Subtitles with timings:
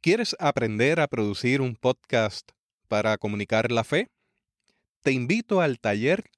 [0.00, 2.52] ¿Quieres aprender a producir un podcast
[2.86, 4.06] para comunicar la fe?
[5.02, 6.30] Te invito al taller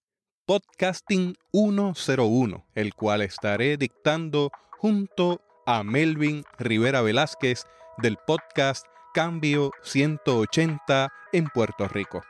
[0.46, 7.64] Podcasting 101, el cual estaré dictando junto a Melvin Rivera Velázquez
[7.98, 12.22] del podcast Cambio 180 en Puerto Rico.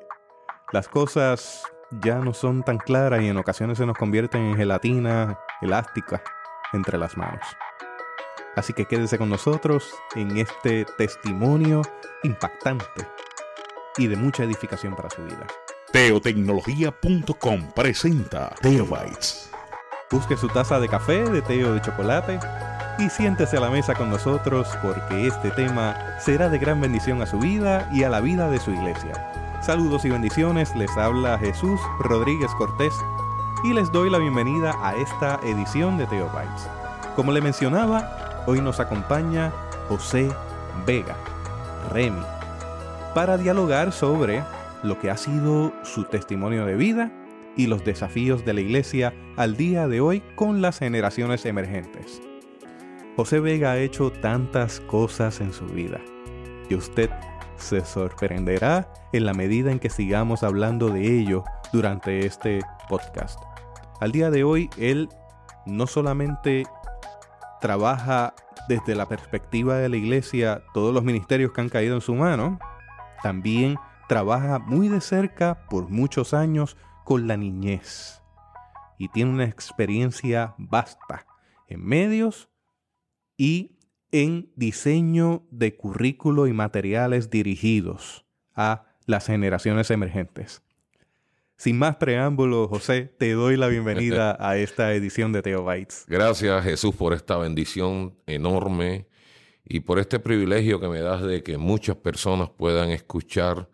[0.73, 1.63] las cosas
[2.03, 6.23] ya no son tan claras y en ocasiones se nos convierten en gelatina elástica
[6.73, 7.47] entre las manos.
[8.57, 11.83] Así que quédese con nosotros en este testimonio
[12.23, 13.07] impactante
[13.97, 15.47] y de mucha edificación para su vida.
[15.95, 19.49] Teotecnología.com presenta Teobytes.
[20.11, 22.41] Busque su taza de café, de té o de chocolate
[22.99, 27.27] y siéntese a la mesa con nosotros porque este tema será de gran bendición a
[27.27, 29.63] su vida y a la vida de su iglesia.
[29.63, 32.93] Saludos y bendiciones, les habla Jesús Rodríguez Cortés
[33.63, 36.69] y les doy la bienvenida a esta edición de Teobytes.
[37.15, 39.53] Como le mencionaba, Hoy nos acompaña
[39.89, 40.29] José
[40.85, 41.15] Vega,
[41.93, 42.21] Remy,
[43.15, 44.43] para dialogar sobre
[44.85, 47.11] lo que ha sido su testimonio de vida
[47.57, 52.21] y los desafíos de la iglesia al día de hoy con las generaciones emergentes.
[53.17, 56.01] José Vega ha hecho tantas cosas en su vida
[56.69, 57.11] y usted
[57.57, 63.41] se sorprenderá en la medida en que sigamos hablando de ello durante este podcast.
[64.01, 65.09] Al día de hoy, él
[65.65, 66.65] no solamente
[67.61, 68.35] trabaja
[68.69, 72.59] desde la perspectiva de la iglesia todos los ministerios que han caído en su mano,
[73.23, 73.79] también
[74.09, 78.23] trabaja muy de cerca por muchos años con la niñez
[78.99, 81.27] y tiene una experiencia vasta
[81.69, 82.49] en medios
[83.37, 83.79] y
[84.13, 90.63] en diseño de currículo y materiales dirigidos a las generaciones emergentes.
[91.57, 96.05] Sin más preámbulos, José, te doy la bienvenida a esta edición de Teobytes.
[96.09, 99.07] Gracias, Jesús, por esta bendición enorme
[99.65, 103.69] y por este privilegio que me das de que muchas personas puedan escuchar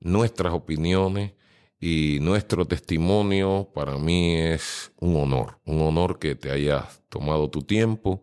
[0.00, 1.32] nuestras opiniones
[1.78, 3.70] y nuestro testimonio.
[3.74, 8.22] Para mí es un honor, un honor que te hayas tomado tu tiempo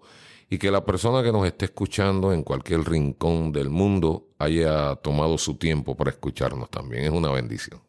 [0.49, 5.37] y que la persona que nos esté escuchando en cualquier rincón del mundo haya tomado
[5.37, 7.03] su tiempo para escucharnos también.
[7.03, 7.81] Es una bendición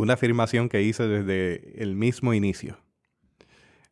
[0.00, 2.78] una afirmación que hice desde el mismo inicio.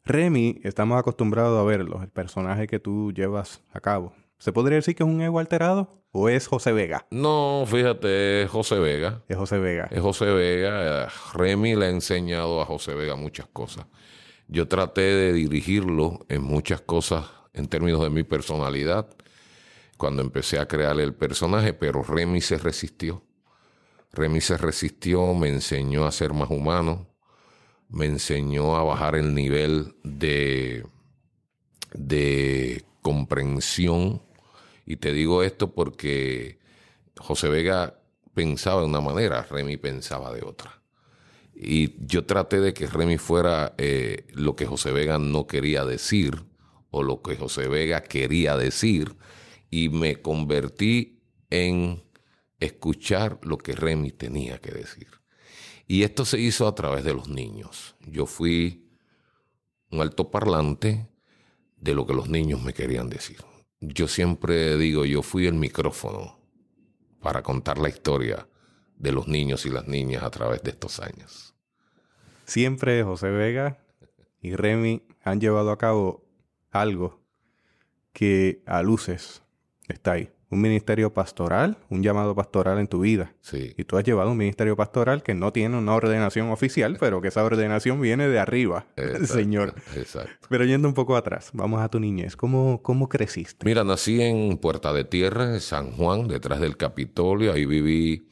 [0.04, 4.14] Remy, estamos acostumbrados a verlo, el personaje que tú llevas a cabo.
[4.38, 7.06] ¿Se podría decir que es un ego alterado o es José Vega?
[7.10, 9.22] No, fíjate, es José Vega.
[9.28, 9.88] Es José Vega.
[9.90, 11.08] Es José Vega.
[11.34, 13.86] Remy le ha enseñado a José Vega muchas cosas.
[14.46, 19.08] Yo traté de dirigirlo en muchas cosas en términos de mi personalidad
[19.98, 23.24] cuando empecé a crear el personaje, pero Remy se resistió.
[24.12, 27.08] Remy se resistió, me enseñó a ser más humano,
[27.88, 30.86] me enseñó a bajar el nivel de,
[31.92, 34.22] de comprensión.
[34.88, 36.60] Y te digo esto porque
[37.18, 38.00] José Vega
[38.32, 40.82] pensaba de una manera, Remy pensaba de otra.
[41.54, 46.42] Y yo traté de que Remy fuera eh, lo que José Vega no quería decir
[46.88, 49.14] o lo que José Vega quería decir
[49.68, 51.20] y me convertí
[51.50, 52.02] en
[52.58, 55.08] escuchar lo que Remy tenía que decir.
[55.86, 57.94] Y esto se hizo a través de los niños.
[58.06, 58.88] Yo fui
[59.90, 61.10] un altoparlante
[61.76, 63.44] de lo que los niños me querían decir.
[63.80, 66.38] Yo siempre digo, yo fui el micrófono
[67.20, 68.48] para contar la historia
[68.96, 71.54] de los niños y las niñas a través de estos años.
[72.44, 73.78] Siempre José Vega
[74.40, 76.24] y Remy han llevado a cabo
[76.70, 77.20] algo
[78.12, 79.42] que a luces
[79.88, 83.34] está ahí un ministerio pastoral, un llamado pastoral en tu vida.
[83.40, 83.74] Sí.
[83.76, 87.28] Y tú has llevado un ministerio pastoral que no tiene una ordenación oficial, pero que
[87.28, 88.86] esa ordenación viene de arriba,
[89.24, 89.74] Señor.
[89.94, 90.48] Exacto.
[90.48, 92.34] Pero yendo un poco atrás, vamos a tu niñez.
[92.34, 93.66] ¿Cómo, ¿Cómo creciste?
[93.66, 97.52] Mira, nací en Puerta de Tierra, en San Juan, detrás del Capitolio.
[97.52, 98.28] Ahí viví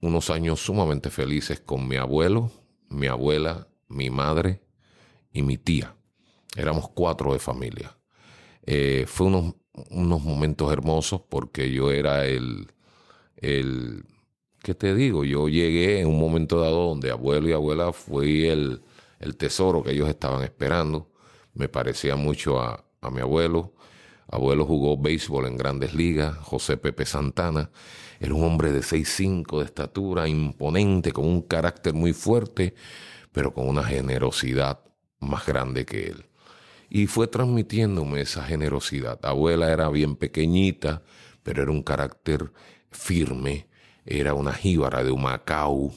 [0.00, 2.50] unos años sumamente felices con mi abuelo,
[2.88, 4.62] mi abuela, mi madre
[5.32, 5.96] y mi tía.
[6.56, 7.98] Éramos cuatro de familia.
[8.62, 9.54] Eh, fue unos
[9.90, 12.68] unos momentos hermosos porque yo era el,
[13.36, 14.04] el,
[14.62, 15.24] ¿qué te digo?
[15.24, 18.82] Yo llegué en un momento dado donde abuelo y abuela fui el,
[19.20, 21.10] el tesoro que ellos estaban esperando.
[21.54, 23.74] Me parecía mucho a, a mi abuelo.
[24.28, 27.70] Abuelo jugó béisbol en grandes ligas, José Pepe Santana.
[28.18, 32.74] Era un hombre de 6'5 de estatura, imponente, con un carácter muy fuerte,
[33.30, 34.80] pero con una generosidad
[35.20, 36.26] más grande que él
[36.88, 39.18] y fue transmitiéndome esa generosidad.
[39.24, 41.02] Abuela era bien pequeñita,
[41.42, 42.52] pero era un carácter
[42.90, 43.68] firme,
[44.04, 45.92] era una jíbara de Humacao,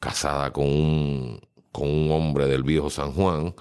[0.00, 1.40] casada con un,
[1.72, 3.54] con un hombre del viejo San Juan,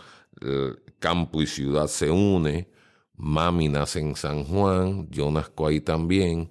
[1.00, 2.70] campo y ciudad se une,
[3.16, 6.50] mami nace en San Juan, yo nazco ahí también,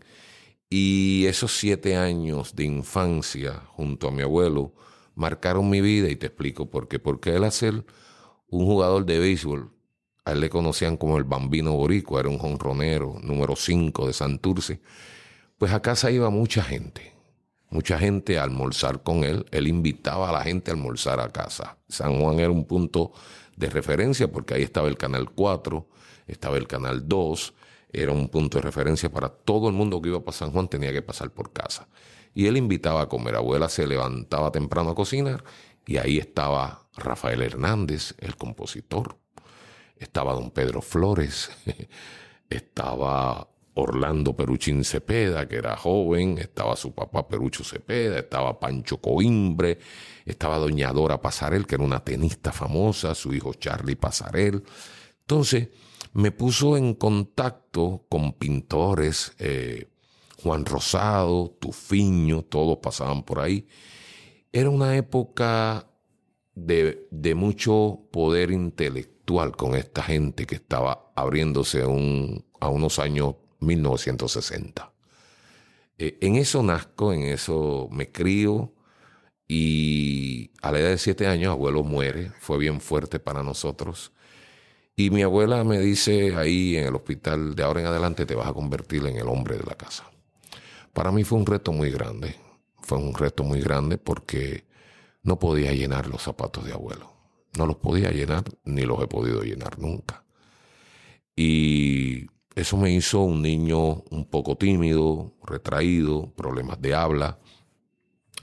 [0.69, 4.75] y esos siete años de infancia junto a mi abuelo
[5.15, 6.99] marcaron mi vida y te explico por qué.
[6.99, 7.85] Porque él hacer
[8.49, 9.76] un jugador de béisbol
[10.27, 14.81] a él le conocían como el bambino boricua, era un jonronero, número 5 de Santurce.
[15.57, 17.15] Pues a casa iba mucha gente,
[17.71, 19.47] mucha gente a almorzar con él.
[19.53, 21.79] Él invitaba a la gente a almorzar a casa.
[21.89, 23.13] San Juan era un punto
[23.57, 25.89] de referencia porque ahí estaba el Canal 4,
[26.27, 27.55] estaba el Canal 2,
[27.93, 30.93] era un punto de referencia para todo el mundo que iba para San Juan tenía
[30.93, 31.87] que pasar por casa.
[32.35, 33.37] Y él invitaba a comer.
[33.37, 35.45] Abuela se levantaba temprano a cocinar
[35.87, 39.19] y ahí estaba Rafael Hernández, el compositor
[39.99, 41.51] estaba don Pedro Flores,
[42.51, 43.49] estaba
[43.79, 49.79] Orlando Peruchín Cepeda, que era joven, estaba su papá Perucho Cepeda, estaba Pancho Coimbre,
[50.25, 54.63] estaba doña Dora Pasarel, que era una tenista famosa, su hijo Charlie Pasarel.
[55.21, 55.69] Entonces,
[56.15, 59.91] me puso en contacto con pintores, eh,
[60.43, 63.69] Juan Rosado, Tufiño, todos pasaban por ahí.
[64.53, 65.87] Era una época
[66.55, 69.16] de, de mucho poder intelectual
[69.57, 74.93] con esta gente que estaba abriéndose a unos años 1960.
[75.99, 78.73] Eh, en eso nazco, en eso me crío
[79.49, 84.13] y a la edad de siete años abuelo muere, fue bien fuerte para nosotros.
[84.95, 88.49] Y mi abuela me dice ahí en el hospital, de ahora en adelante te vas
[88.49, 90.05] a convertir en el hombre de la casa.
[90.93, 92.37] Para mí fue un reto muy grande,
[92.81, 94.65] fue un reto muy grande porque
[95.23, 97.16] no podía llenar los zapatos de abuelo.
[97.57, 100.25] No los podía llenar, ni los he podido llenar nunca.
[101.35, 107.39] Y eso me hizo un niño un poco tímido, retraído, problemas de habla.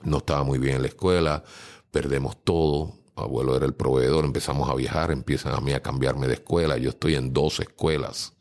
[0.04, 1.44] No estaba muy bien en la escuela,
[1.92, 3.00] perdemos todo.
[3.16, 6.78] Abuelo era el proveedor, empezamos a viajar, empiezan a mí a cambiarme de escuela.
[6.78, 8.34] Yo estoy en dos escuelas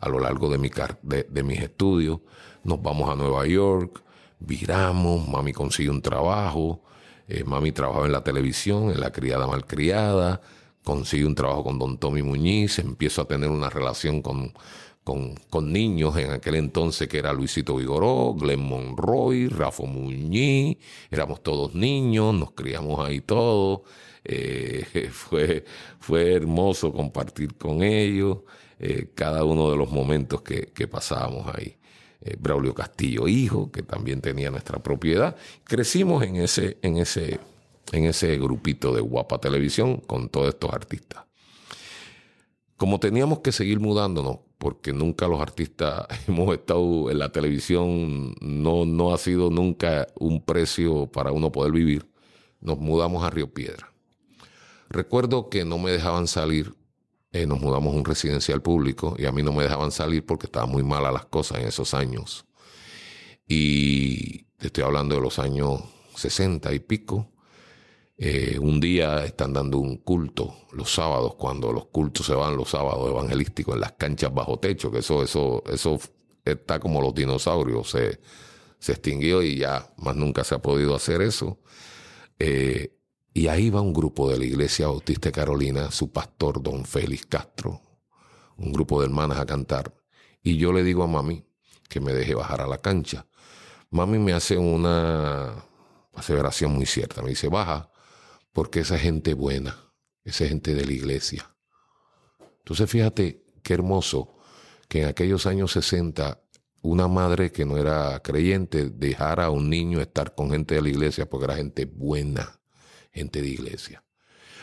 [0.00, 0.70] a lo largo de, mi,
[1.02, 2.20] de, de mis estudios.
[2.62, 4.02] Nos vamos a Nueva York,
[4.38, 6.82] viramos, mami consigue un trabajo,
[7.28, 10.40] eh, mami trabajaba en la televisión, en la criada malcriada,
[10.82, 14.52] consigue un trabajo con don Tommy Muñiz, empiezo a tener una relación con,
[15.02, 20.76] con, con, niños en aquel entonces que era Luisito Vigoró, Glenn Monroy, Rafa Muñiz,
[21.10, 23.82] éramos todos niños, nos criamos ahí todos,
[24.24, 25.64] eh, fue,
[25.98, 28.38] fue hermoso compartir con ellos
[28.78, 31.76] eh, cada uno de los momentos que, que pasábamos ahí.
[32.24, 35.36] Eh, Braulio Castillo hijo, que también tenía nuestra propiedad.
[35.64, 37.38] Crecimos en ese, en ese,
[37.92, 41.24] en ese grupito de Guapa Televisión con todos estos artistas.
[42.78, 48.86] Como teníamos que seguir mudándonos, porque nunca los artistas hemos estado en la televisión, no,
[48.86, 52.06] no ha sido nunca un precio para uno poder vivir,
[52.62, 53.92] nos mudamos a Río Piedra.
[54.88, 56.74] Recuerdo que no me dejaban salir
[57.34, 60.46] eh, nos mudamos a un residencial público y a mí no me dejaban salir porque
[60.46, 62.46] estaban muy malas las cosas en esos años.
[63.48, 65.80] Y estoy hablando de los años
[66.14, 67.32] 60 y pico,
[68.16, 72.70] eh, un día están dando un culto los sábados, cuando los cultos se van los
[72.70, 75.98] sábados evangelísticos en las canchas bajo techo, que eso, eso, eso
[76.44, 78.20] está como los dinosaurios, se,
[78.78, 81.58] se extinguió y ya más nunca se ha podido hacer eso.
[82.38, 82.94] Eh,
[83.36, 87.26] y ahí va un grupo de la Iglesia Bautista de Carolina, su pastor, don Félix
[87.26, 87.82] Castro,
[88.56, 89.92] un grupo de hermanas a cantar.
[90.40, 91.44] Y yo le digo a mami
[91.88, 93.26] que me deje bajar a la cancha.
[93.90, 95.64] Mami me hace una
[96.14, 97.22] aseveración muy cierta.
[97.22, 97.90] Me dice, baja,
[98.52, 99.76] porque esa gente buena,
[100.22, 101.50] esa gente de la iglesia.
[102.58, 104.36] Entonces fíjate qué hermoso
[104.88, 106.40] que en aquellos años 60
[106.82, 110.90] una madre que no era creyente dejara a un niño estar con gente de la
[110.90, 112.60] iglesia porque era gente buena,
[113.14, 114.04] gente de iglesia.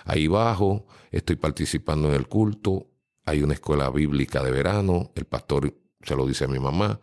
[0.06, 2.90] Ahí bajo, estoy participando en el culto,
[3.26, 7.00] hay una escuela bíblica de verano, el pastor se lo dice a mi mamá,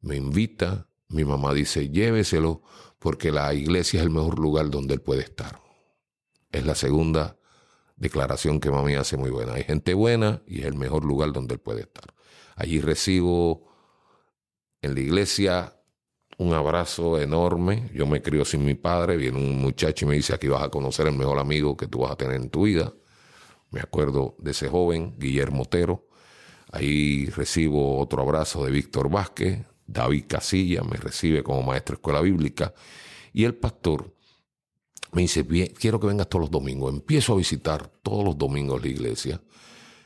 [0.00, 2.62] me invita, mi mamá dice, lléveselo
[2.98, 5.60] porque la iglesia es el mejor lugar donde él puede estar.
[6.50, 7.36] Es la segunda
[7.96, 9.54] declaración que mami hace muy buena.
[9.54, 12.14] Hay gente buena y es el mejor lugar donde él puede estar.
[12.56, 13.68] Allí recibo
[14.82, 15.77] en la iglesia
[16.38, 17.90] un abrazo enorme.
[17.92, 19.16] Yo me crio sin mi padre.
[19.16, 22.00] Viene un muchacho y me dice, aquí vas a conocer el mejor amigo que tú
[22.00, 22.92] vas a tener en tu vida.
[23.70, 26.06] Me acuerdo de ese joven, Guillermo Otero.
[26.70, 29.66] Ahí recibo otro abrazo de Víctor Vázquez.
[29.86, 32.72] David Casilla me recibe como maestro de escuela bíblica.
[33.32, 34.14] Y el pastor
[35.12, 36.92] me dice, quiero que vengas todos los domingos.
[36.92, 39.40] Empiezo a visitar todos los domingos la iglesia.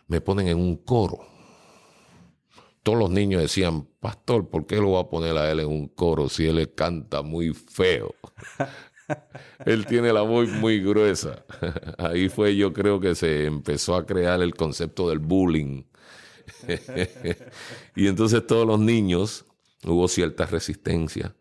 [0.06, 1.31] Me ponen en un coro.
[2.82, 5.88] Todos los niños decían, pastor, ¿por qué lo voy a poner a él en un
[5.88, 8.14] coro si él canta muy feo?
[9.64, 11.44] él tiene la voz muy gruesa.
[11.98, 15.84] Ahí fue yo creo que se empezó a crear el concepto del bullying.
[17.96, 19.46] y entonces todos los niños
[19.84, 21.34] hubo cierta resistencia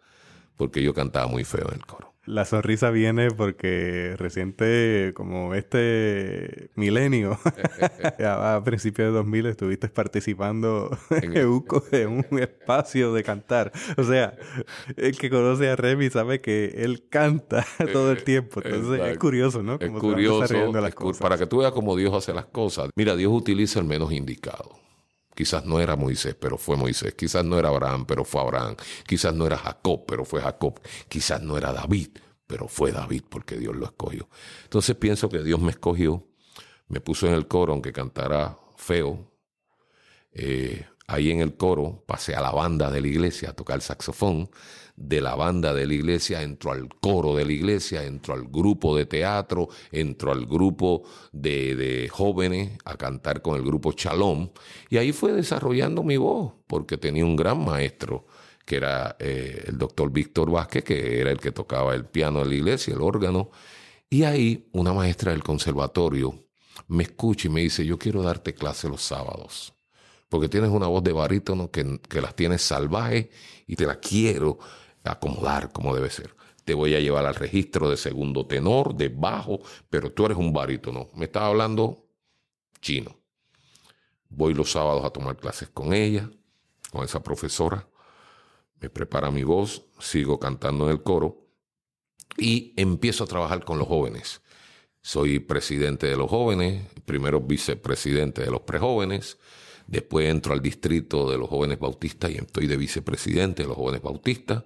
[0.55, 2.10] porque yo cantaba muy feo en el coro.
[2.25, 7.39] La sonrisa viene porque reciente, como este milenio,
[8.23, 13.71] a principios de 2000 estuviste participando en EUCO de un espacio de cantar.
[13.97, 14.35] O sea,
[14.97, 18.61] el que conoce a Remy sabe que él canta todo el tiempo.
[18.63, 19.79] Entonces es curioso, ¿no?
[19.79, 20.71] es curioso.
[20.71, 21.21] Las cosas.
[21.21, 22.89] Para que tú veas cómo Dios hace las cosas.
[22.95, 24.81] Mira, Dios utiliza el menos indicado.
[25.33, 27.13] Quizás no era Moisés, pero fue Moisés.
[27.13, 28.75] Quizás no era Abraham, pero fue Abraham.
[29.07, 30.79] Quizás no era Jacob, pero fue Jacob.
[31.07, 32.09] Quizás no era David,
[32.47, 34.29] pero fue David porque Dios lo escogió.
[34.63, 36.27] Entonces pienso que Dios me escogió,
[36.87, 39.31] me puso en el coro, aunque cantara feo.
[40.33, 43.81] Eh, ahí en el coro pasé a la banda de la iglesia a tocar el
[43.81, 44.49] saxofón
[44.95, 48.95] de la banda de la iglesia, entró al coro de la iglesia, entró al grupo
[48.95, 54.51] de teatro, entró al grupo de, jóvenes a cantar con el grupo Chalón.
[54.89, 58.25] Y ahí fue desarrollando mi voz, porque tenía un gran maestro,
[58.65, 62.45] que era eh, el doctor Víctor Vázquez, que era el que tocaba el piano de
[62.45, 63.49] la iglesia, el órgano.
[64.09, 66.35] Y ahí una maestra del conservatorio
[66.87, 69.73] me escucha y me dice, yo quiero darte clase los sábados
[70.31, 73.27] porque tienes una voz de barítono que, que las tienes salvajes
[73.67, 74.59] y te la quiero
[75.03, 76.33] acomodar como debe ser.
[76.63, 79.59] Te voy a llevar al registro de segundo tenor, de bajo,
[79.89, 81.09] pero tú eres un barítono.
[81.15, 82.05] Me estaba hablando
[82.79, 83.13] chino.
[84.29, 86.31] Voy los sábados a tomar clases con ella,
[86.91, 87.85] con esa profesora.
[88.79, 91.45] Me prepara mi voz, sigo cantando en el coro
[92.37, 94.41] y empiezo a trabajar con los jóvenes.
[95.01, 99.37] Soy presidente de los jóvenes, primero vicepresidente de los prejóvenes,
[99.91, 104.01] Después entro al distrito de los jóvenes bautistas y estoy de vicepresidente de los jóvenes
[104.01, 104.63] bautistas.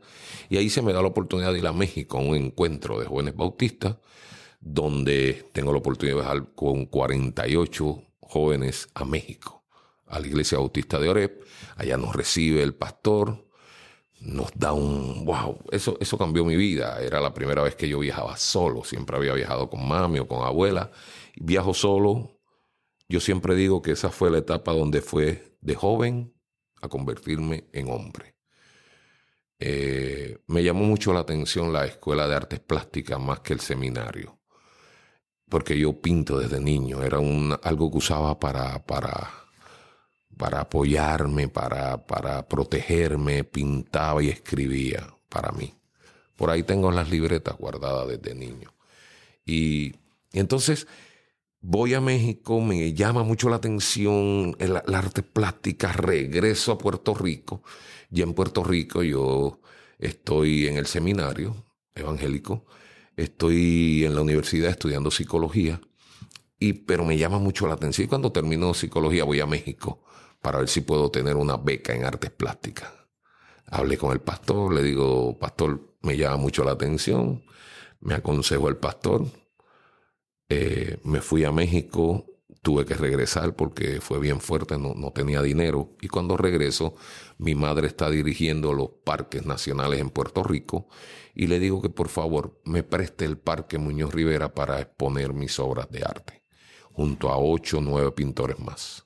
[0.49, 3.07] Y ahí se me da la oportunidad de ir a México a un encuentro de
[3.07, 3.95] jóvenes bautistas,
[4.61, 9.63] donde tengo la oportunidad de viajar con 48 jóvenes a México,
[10.05, 11.43] a la iglesia bautista de Oreb.
[11.75, 13.47] Allá nos recibe el pastor,
[14.21, 17.01] nos da un wow, eso, eso cambió mi vida.
[17.01, 20.45] Era la primera vez que yo viajaba solo, siempre había viajado con mami o con
[20.45, 20.91] abuela.
[21.35, 22.34] Viajo solo,
[23.07, 26.33] yo siempre digo que esa fue la etapa donde fue de joven
[26.81, 28.35] a convertirme en hombre.
[29.59, 34.39] Eh, me llamó mucho la atención la escuela de artes plásticas más que el seminario,
[35.47, 39.29] porque yo pinto desde niño, era un, algo que usaba para, para,
[40.35, 45.73] para apoyarme, para, para protegerme, pintaba y escribía para mí.
[46.35, 48.73] Por ahí tengo las libretas guardadas desde niño.
[49.45, 49.95] Y,
[50.33, 50.85] y entonces
[51.67, 57.63] Voy a México, me llama mucho la atención el, arte plástica, regreso a Puerto Rico.
[58.11, 59.61] Y en Puerto Rico yo
[59.97, 62.67] estoy en el seminario evangélico,
[63.17, 65.81] estoy en la universidad estudiando psicología,
[66.59, 68.05] y, pero me llama mucho la atención.
[68.05, 70.03] Y cuando termino psicología voy a México
[70.43, 72.93] para ver si puedo tener una beca en artes plásticas.
[73.65, 77.43] Hablé con el pastor, le digo, pastor, me llama mucho la atención,
[78.01, 79.25] me aconsejó el pastor,
[80.49, 82.25] eh, me fui a México,
[82.61, 85.95] tuve que regresar porque fue bien fuerte, no, no, tenía dinero.
[86.01, 86.95] Y cuando regreso,
[87.37, 90.87] mi madre está dirigiendo los parques nacionales en Puerto Rico
[91.35, 95.59] y le digo que por favor me preste el Parque Muñoz Rivera para exponer mis
[95.59, 96.41] obras de arte,
[96.91, 99.05] junto a ocho o nueve pintores más.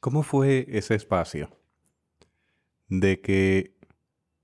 [0.00, 1.50] ¿Cómo fue ese espacio?
[2.88, 3.74] De que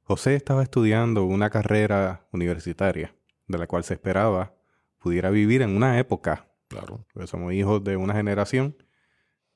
[0.02, 3.14] José estaba estudiando una carrera universitaria
[3.46, 4.56] de la cual se esperaba
[5.02, 6.48] pudiera vivir en una época.
[6.68, 7.04] Claro.
[7.12, 8.76] Porque somos hijos de una generación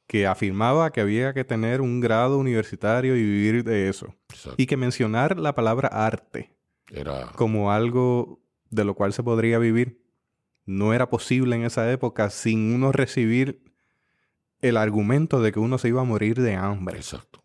[0.06, 4.14] que afirmaba que había que tener un grado universitario y vivir de eso.
[4.28, 4.62] Exacto.
[4.62, 6.56] Y que mencionar la palabra arte
[6.88, 10.04] Era como algo de lo cual se podría vivir
[10.64, 13.62] no era posible en esa época sin uno recibir
[14.60, 16.96] el argumento de que uno se iba a morir de hambre.
[16.96, 17.44] Exacto.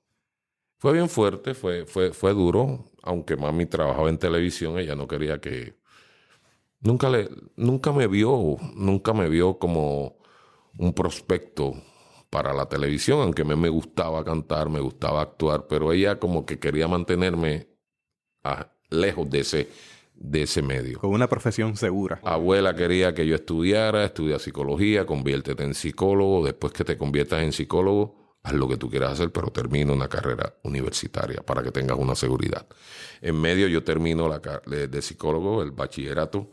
[0.77, 5.39] Fue bien fuerte, fue, fue, fue duro, aunque mami trabajaba en televisión, ella no quería
[5.39, 5.79] que...
[6.81, 10.17] Nunca, le, nunca me vio, nunca me vio como
[10.77, 11.73] un prospecto
[12.29, 16.45] para la televisión, aunque a mí me gustaba cantar, me gustaba actuar, pero ella como
[16.45, 17.67] que quería mantenerme
[18.43, 19.69] a- lejos de ese,
[20.15, 20.99] de ese medio.
[20.99, 22.19] Con una profesión segura.
[22.23, 27.53] Abuela quería que yo estudiara, estudia psicología, conviértete en psicólogo, después que te conviertas en
[27.53, 31.97] psicólogo, haz lo que tú quieras hacer, pero termina una carrera universitaria para que tengas
[31.97, 32.65] una seguridad.
[33.21, 36.49] En medio yo termino la de, de psicólogo, el bachillerato,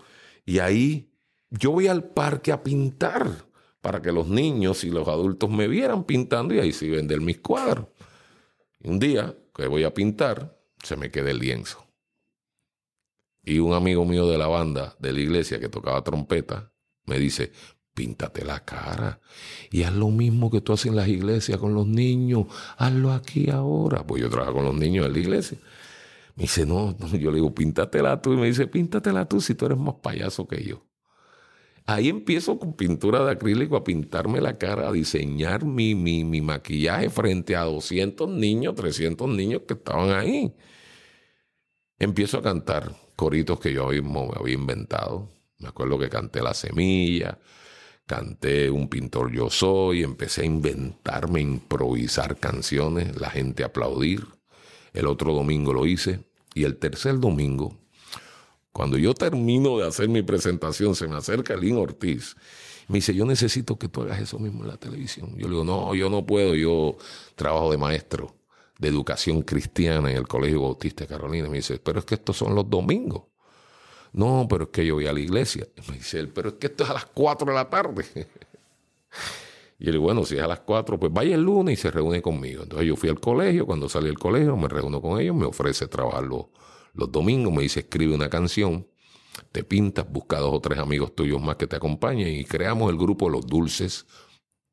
[0.49, 1.13] y ahí
[1.51, 3.45] yo voy al parque a pintar
[3.83, 7.39] para que los niños y los adultos me vieran pintando y ahí sí vender mis
[7.41, 7.89] cuadros.
[8.81, 11.87] Y un día que voy a pintar, se me queda el lienzo.
[13.45, 16.73] Y un amigo mío de la banda, de la iglesia, que tocaba trompeta,
[17.05, 17.53] me dice,
[17.93, 19.21] píntate la cara
[19.71, 22.47] y haz lo mismo que tú haces en las iglesias con los niños,
[22.79, 24.03] hazlo aquí ahora.
[24.07, 25.59] Pues yo trabajo con los niños en la iglesia.
[26.39, 27.09] Me dice, no, no.
[27.17, 28.33] yo le digo, píntatela tú.
[28.33, 30.87] Y me dice, píntatela tú si tú eres más payaso que yo.
[31.85, 36.41] Ahí empiezo con pintura de acrílico a pintarme la cara, a diseñar mi, mi, mi
[36.41, 40.55] maquillaje frente a 200 niños, 300 niños que estaban ahí.
[41.99, 45.29] Empiezo a cantar coritos que yo mismo me había inventado.
[45.59, 47.41] Me acuerdo que canté La Semilla,
[48.07, 54.25] canté Un pintor yo soy, empecé a inventarme, improvisar canciones, la gente a aplaudir.
[54.93, 56.28] El otro domingo lo hice
[56.59, 57.79] y el tercer domingo,
[58.73, 62.37] cuando yo termino de hacer mi presentación, se me acerca Lynn Ortiz.
[62.89, 65.31] Me dice, yo necesito que tú hagas eso mismo en la televisión.
[65.37, 66.97] Yo le digo, no, yo no puedo, yo
[67.37, 68.35] trabajo de maestro
[68.79, 71.49] de educación cristiana en el Colegio Bautista de Carolina.
[71.49, 73.25] Me dice, pero es que estos son los domingos.
[74.13, 75.67] No, pero es que yo voy a la iglesia.
[75.89, 78.05] Me dice él, pero es que esto es a las 4 de la tarde.
[79.79, 82.21] Y digo, bueno, si es a las 4, pues vaya el lunes y se reúne
[82.21, 82.65] conmigo.
[82.65, 85.87] Entonces yo fui al colegio, cuando salí del colegio me reúno con ellos, me ofrece
[85.87, 86.47] trabajar los,
[86.95, 88.89] los domingos, me dice, escribe una canción,
[89.53, 92.99] te pintas, busca dos o tres amigos tuyos más que te acompañen y creamos el
[92.99, 94.07] grupo Los Dulces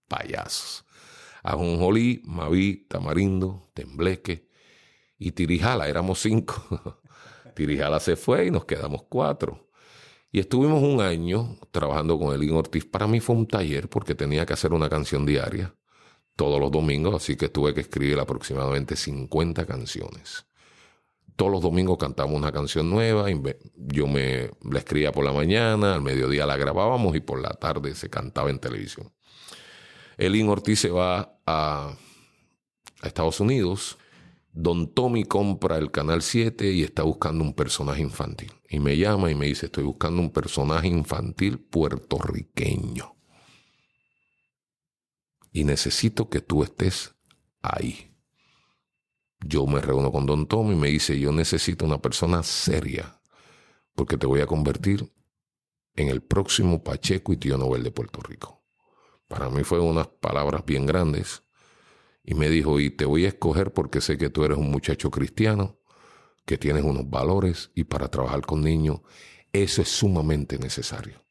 [0.08, 0.86] Payasos.
[1.44, 4.50] Ajonjolí, Maví, Tamarindo, Tembleque
[5.20, 7.00] y Tirijala, éramos cinco.
[7.56, 9.64] Tirijala se fue y nos quedamos cuatro.
[10.36, 12.84] Y estuvimos un año trabajando con Elín Ortiz.
[12.84, 15.74] Para mí fue un taller porque tenía que hacer una canción diaria
[16.36, 20.45] todos los domingos, así que tuve que escribir aproximadamente 50 canciones.
[21.38, 23.28] Todos los domingos cantamos una canción nueva,
[23.78, 27.95] yo me la escribía por la mañana, al mediodía la grabábamos y por la tarde
[27.95, 29.13] se cantaba en televisión.
[30.17, 31.95] Elín Ortiz se va a,
[33.02, 33.98] a Estados Unidos.
[34.52, 38.52] Don Tommy compra el Canal 7 y está buscando un personaje infantil.
[38.76, 43.16] Y me llama y me dice, estoy buscando un personaje infantil puertorriqueño.
[45.54, 47.16] Y necesito que tú estés
[47.62, 48.14] ahí.
[49.40, 53.22] Yo me reúno con Don Tommy y me dice, yo necesito una persona seria,
[53.94, 55.10] porque te voy a convertir
[55.94, 58.62] en el próximo Pacheco y tío Nobel de Puerto Rico.
[59.30, 61.44] Para mí fue unas palabras bien grandes.
[62.26, 65.12] Y me dijo, y te voy a escoger porque sé que tú eres un muchacho
[65.12, 65.80] cristiano,
[66.46, 69.02] que tienes unos valores y para trabajar con niños,
[69.52, 71.24] eso es sumamente necesario.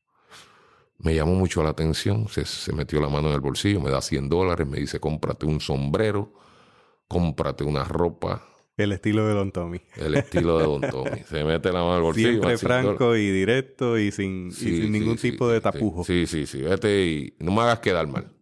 [0.98, 4.00] Me llamó mucho la atención, se, se metió la mano en el bolsillo, me da
[4.00, 6.33] 100 dólares, me dice, cómprate un sombrero,
[7.09, 8.42] cómprate una ropa,
[8.77, 9.81] El estilo de Don Tommy.
[9.96, 11.20] el estilo de Don Tommy.
[11.29, 12.29] Se mete la mano en el bolsillo.
[12.31, 12.98] Siempre me da 100 dólares.
[12.98, 16.05] franco y directo y sin, y sin ningún sí, tipo sí, de tapujo.
[16.05, 16.62] Sí, sí, sí.
[16.62, 18.33] Vete y no me hagas quedar mal.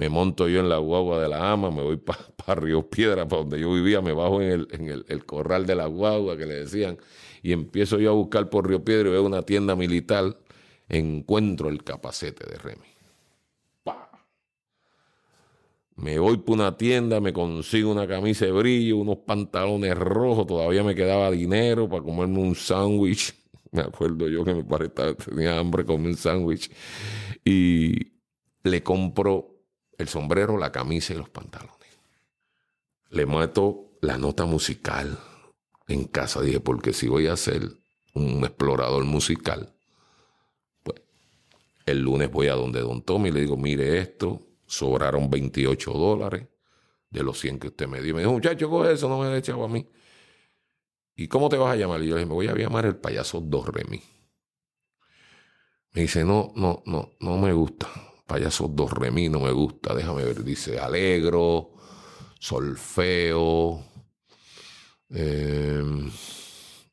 [0.00, 3.42] Me monto yo en la guagua de la ama, me voy para Río Piedra, para
[3.42, 6.46] donde yo vivía, me bajo en, el, en el, el corral de la guagua que
[6.46, 6.96] le decían,
[7.42, 10.38] y empiezo yo a buscar por Río Piedra y veo una tienda militar,
[10.88, 12.86] encuentro el capacete de Remy.
[13.84, 14.10] ¡Pa!
[15.96, 20.82] Me voy por una tienda, me consigo una camisa de brillo, unos pantalones rojos, todavía
[20.82, 23.34] me quedaba dinero para comerme un sándwich.
[23.72, 26.72] Me acuerdo yo que mi padre tenía hambre, comí un sándwich.
[27.44, 28.14] Y
[28.64, 29.59] le compro
[30.00, 31.76] el sombrero, la camisa y los pantalones.
[33.10, 35.18] Le meto la nota musical
[35.88, 36.40] en casa.
[36.40, 37.62] Dije, porque si voy a ser
[38.14, 39.74] un explorador musical,
[40.82, 41.00] pues
[41.86, 46.48] el lunes voy a donde Don Tommy y le digo, mire esto, sobraron 28 dólares
[47.10, 48.14] de los 100 que usted me dio.
[48.14, 49.86] Me dijo, muchacho, coge eso, no me he echado a mí.
[51.14, 52.02] ¿Y cómo te vas a llamar?
[52.02, 54.00] Y yo le dije, me voy a llamar el payaso Dos Remi.
[55.92, 57.88] Me dice, no, no, no, no me gusta.
[58.30, 59.92] Payaso Dos Remi no me gusta.
[59.92, 60.44] Déjame ver.
[60.44, 61.72] Dice, alegro,
[62.38, 63.82] solfeo.
[65.08, 65.82] Eh,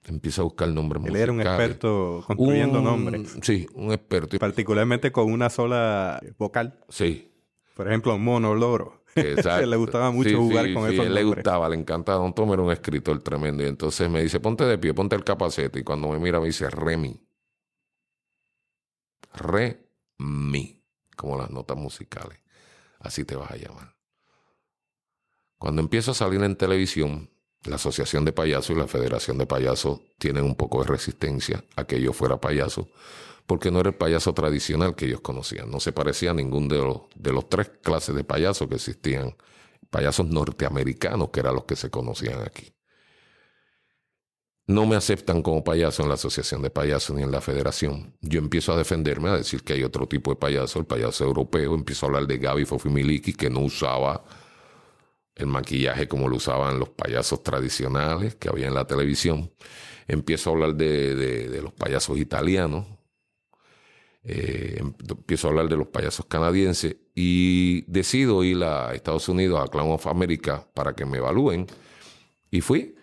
[0.06, 3.38] empieza a buscar nombres Él era un experto construyendo nombres.
[3.43, 4.39] Sí, un experto.
[4.39, 6.80] Particularmente con una sola vocal.
[6.89, 7.32] Sí.
[7.76, 9.04] Por ejemplo, mono, loro.
[9.15, 9.67] Exacto.
[9.67, 12.17] le gustaba mucho jugar con sí, él le gustaba, le encantaba.
[12.17, 13.62] Don Tom era un escritor tremendo.
[13.62, 15.82] Y entonces me dice, ponte de pie, ponte el capacete.
[15.82, 17.21] Y cuando me mira me dice, Remi.
[19.36, 20.77] Re-mi.
[21.18, 22.40] Como las notas musicales.
[23.00, 23.94] Así te vas a llamar.
[25.58, 27.30] Cuando empiezo a salir en televisión,
[27.66, 31.84] la Asociación de Payasos y la Federación de Payasos tienen un poco de resistencia a
[31.84, 32.88] que yo fuera payaso
[33.48, 35.72] porque no era el payaso tradicional que ellos conocían.
[35.72, 39.36] No se parecía a ningún de los, de los tres clases de payasos que existían.
[39.90, 42.74] Payasos norteamericanos, que eran los que se conocían aquí.
[44.68, 48.16] No me aceptan como payaso en la Asociación de Payasos ni en la Federación.
[48.22, 51.74] Yo empiezo a defenderme, a decir que hay otro tipo de payaso, el payaso europeo.
[51.74, 54.26] Empiezo a hablar de Gaby Fofimiliki, que no usaba
[55.36, 59.52] el maquillaje como lo usaban los payasos tradicionales que había en la televisión.
[60.08, 62.86] Empiezo a hablar de, de los payasos italianos,
[64.30, 69.72] eh, empiezo a hablar de los payasos canadienses y decido ir a Estados Unidos, a
[69.72, 71.66] Clown of America, para que me evalúen.
[72.52, 72.97] Y fui.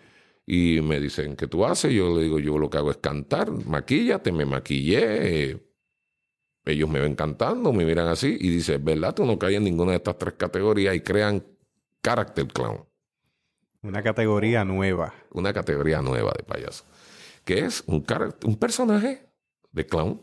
[0.45, 1.91] Y me dicen, ¿qué tú haces?
[1.91, 5.59] Yo le digo, yo lo que hago es cantar, maquíllate, me maquillé.
[6.65, 9.13] Ellos me ven cantando, me miran así y dicen, ¿verdad?
[9.13, 11.43] Tú no caes en ninguna de estas tres categorías y crean
[12.03, 12.85] Character Clown.
[13.81, 15.13] Una categoría nueva.
[15.31, 16.85] Una categoría nueva de payaso.
[17.43, 18.03] Que es un,
[18.45, 19.29] un personaje
[19.71, 20.21] de clown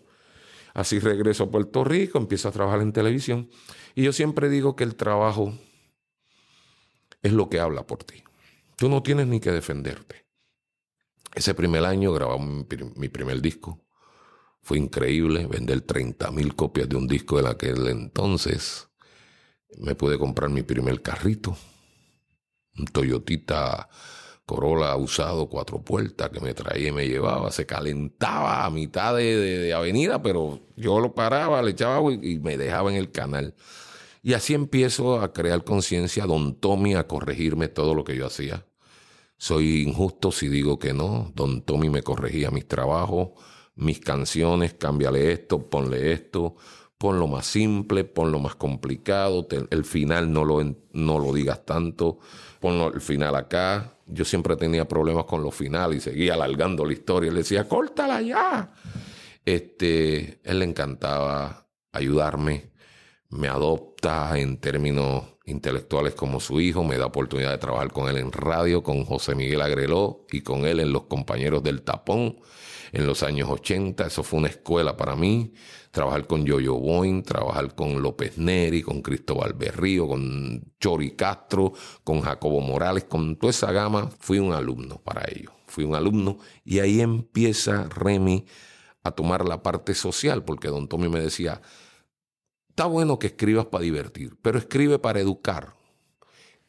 [0.74, 3.50] Así regreso a Puerto Rico, empiezo a trabajar en televisión.
[3.94, 5.52] Y yo siempre digo que el trabajo
[7.22, 8.22] es lo que habla por ti.
[8.82, 10.26] Tú no tienes ni que defenderte.
[11.36, 12.66] Ese primer año grabamos
[12.96, 13.86] mi primer disco.
[14.60, 18.88] Fue increíble vender 30 mil copias de un disco de aquel entonces.
[19.78, 21.56] Me pude comprar mi primer carrito.
[22.76, 23.88] Un Toyotita
[24.44, 27.52] Corolla usado, cuatro puertas, que me traía y me llevaba.
[27.52, 32.56] Se calentaba a mitad de, avenida, pero yo lo paraba, le echaba agua y, me
[32.56, 33.54] dejaba en el canal.
[34.24, 38.66] Y así empiezo a crear conciencia, don Tommy, a corregirme todo lo que yo hacía.
[39.42, 41.32] Soy injusto si digo que no.
[41.34, 43.30] Don Tommy me corregía mis trabajos,
[43.74, 46.54] mis canciones, cámbiale esto, ponle esto,
[46.96, 51.66] pon lo más simple, pon lo más complicado, el final no lo, no lo digas
[51.66, 52.20] tanto,
[52.60, 56.92] ponlo el final acá, yo siempre tenía problemas con los finales y seguía alargando la
[56.92, 57.30] historia.
[57.30, 58.72] Él decía, córtala ya.
[59.44, 62.70] Este, él le encantaba ayudarme,
[63.32, 68.18] me adopta en términos intelectuales como su hijo, me da oportunidad de trabajar con él
[68.18, 72.36] en radio, con José Miguel Agreló y con él en Los Compañeros del Tapón
[72.92, 74.06] en los años 80.
[74.06, 75.52] Eso fue una escuela para mí.
[75.90, 81.72] Trabajar con Yoyo Boyne, trabajar con López Neri, con Cristóbal Berrío, con Chori Castro,
[82.04, 84.10] con Jacobo Morales, con toda esa gama.
[84.18, 85.52] Fui un alumno para ellos.
[85.66, 88.44] Fui un alumno y ahí empieza Remy
[89.04, 91.60] a tomar la parte social, porque don Tommy me decía,
[92.72, 95.74] está bueno que escribas para divertir, pero escribe para educar.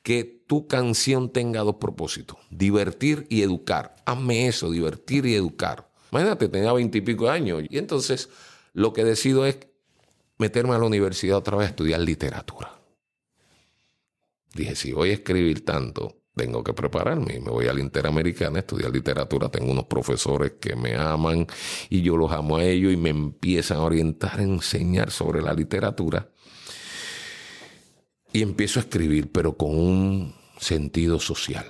[0.02, 3.96] Que tu canción tenga dos propósitos, divertir y educar.
[4.06, 5.89] Hazme eso, divertir y educar.
[6.12, 7.63] Imagínate, tenía veintipico años.
[7.70, 8.28] Y entonces
[8.74, 9.60] lo que decido es
[10.38, 12.78] meterme a la universidad otra vez a estudiar literatura.
[14.54, 17.39] Dije, si voy a escribir tanto, tengo que prepararme.
[17.39, 19.50] Me voy a la Interamericana a estudiar literatura.
[19.50, 21.48] Tengo unos profesores que me aman
[21.89, 25.54] y yo los amo a ellos y me empiezan a orientar, a enseñar sobre la
[25.54, 26.30] literatura.
[28.32, 31.65] Y empiezo a escribir, pero con un sentido social.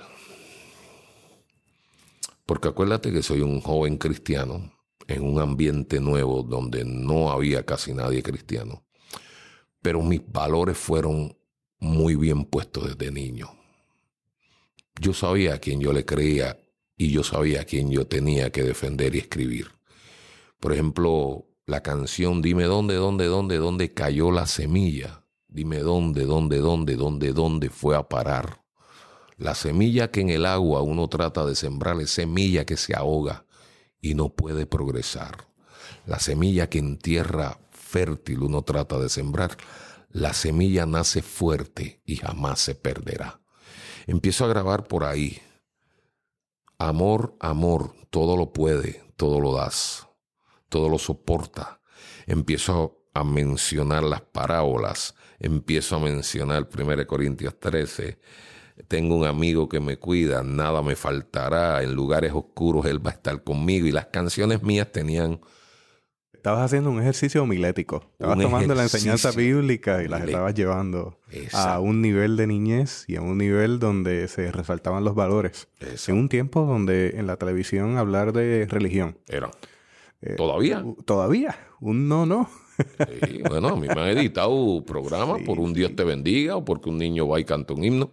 [2.46, 4.72] Porque acuérdate que soy un joven cristiano
[5.06, 8.84] en un ambiente nuevo donde no había casi nadie cristiano.
[9.82, 11.36] Pero mis valores fueron
[11.78, 13.63] muy bien puestos desde niño.
[15.00, 16.58] Yo sabía a quién yo le creía
[16.96, 19.68] y yo sabía a quién yo tenía que defender y escribir.
[20.60, 26.58] Por ejemplo, la canción Dime dónde, dónde, dónde, dónde cayó la semilla Dime dónde, dónde,
[26.58, 28.64] dónde, dónde, dónde fue a parar.
[29.36, 33.46] La semilla que en el agua uno trata de sembrar es semilla que se ahoga
[34.00, 35.46] y no puede progresar.
[36.06, 39.56] La semilla que en tierra fértil uno trata de sembrar,
[40.08, 43.43] la semilla nace fuerte y jamás se perderá.
[44.06, 45.40] Empiezo a grabar por ahí.
[46.78, 50.06] Amor, amor, todo lo puede, todo lo das,
[50.68, 51.80] todo lo soporta.
[52.26, 58.18] Empiezo a mencionar las parábolas, empiezo a mencionar 1 Corintios 13.
[58.88, 63.14] Tengo un amigo que me cuida, nada me faltará, en lugares oscuros él va a
[63.14, 65.40] estar conmigo y las canciones mías tenían
[66.44, 68.04] estabas haciendo un ejercicio homilético.
[68.12, 71.18] Estabas tomando la enseñanza bíblica y las estabas llevando
[71.54, 75.68] a un nivel de niñez y a un nivel donde se resaltaban los valores.
[76.06, 79.16] En un tiempo donde en la televisión hablar de religión.
[79.26, 79.50] Era.
[80.20, 80.84] Eh, ¿Todavía?
[81.06, 81.56] Todavía.
[81.80, 82.50] Un no, no.
[83.48, 86.98] bueno, a mí me han editado programas por un Dios te bendiga o porque un
[86.98, 88.12] niño va y canta un himno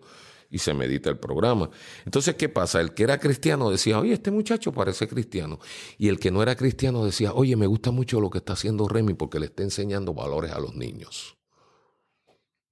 [0.52, 1.70] y se medita el programa.
[2.06, 2.82] Entonces, ¿qué pasa?
[2.82, 5.60] El que era cristiano decía, oye, este muchacho parece cristiano.
[5.98, 8.88] Y el que no era cristiano decía, oye, me gusta mucho lo que está haciendo
[8.88, 11.38] Remy porque le está enseñando valores a los niños.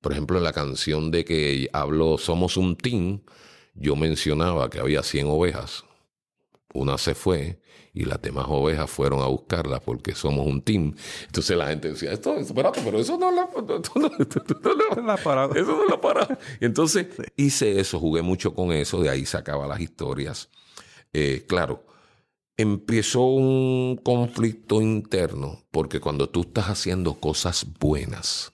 [0.02, 3.22] Por ejemplo, en la canción de que habló Somos un team,
[3.74, 5.86] yo mencionaba que había 100 ovejas.
[6.74, 7.60] Una se fue
[7.94, 10.94] y las demás ovejas fueron a buscarla porque somos un team.
[11.26, 13.50] Entonces la gente decía, esto, espérate, pero eso no es la,
[15.02, 15.60] no, parada.
[15.60, 16.38] Eso no es la parada.
[16.62, 20.50] Y entonces hice eso, jugué mucho con eso, de ahí sacaba las historias.
[21.12, 21.84] Eh, claro,
[22.56, 28.52] empezó un conflicto interno porque cuando tú estás haciendo cosas buenas,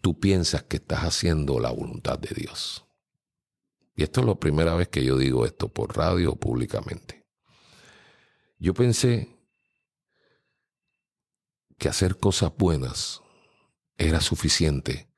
[0.00, 2.84] tú piensas que estás haciendo la voluntad de Dios.
[3.96, 7.19] Y esto es la primera vez que yo digo esto por radio o públicamente.
[8.60, 9.38] Yo pensé
[11.78, 13.22] que hacer cosas buenas
[13.96, 15.08] era suficiente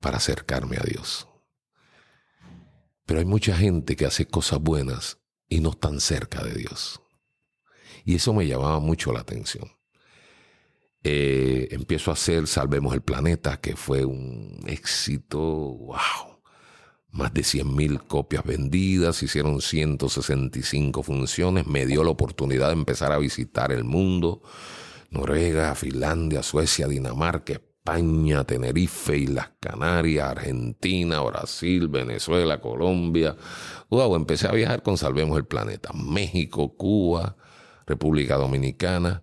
[0.00, 1.28] para acercarme a Dios.
[3.04, 5.18] Pero hay mucha gente que hace cosas buenas
[5.50, 7.02] y no están cerca de Dios.
[8.06, 9.70] Y eso me llamaba mucho la atención.
[11.02, 16.31] Eh, empiezo a hacer Salvemos el Planeta, que fue un éxito, wow
[17.12, 23.18] más de 100.000 copias vendidas, hicieron 165 funciones, me dio la oportunidad de empezar a
[23.18, 24.42] visitar el mundo,
[25.10, 33.36] Noruega, Finlandia, Suecia, Dinamarca, España, Tenerife, Islas Canarias, Argentina, Brasil, Venezuela, Colombia.
[33.90, 37.36] Wow, empecé a viajar con Salvemos el Planeta, México, Cuba,
[37.86, 39.22] República Dominicana.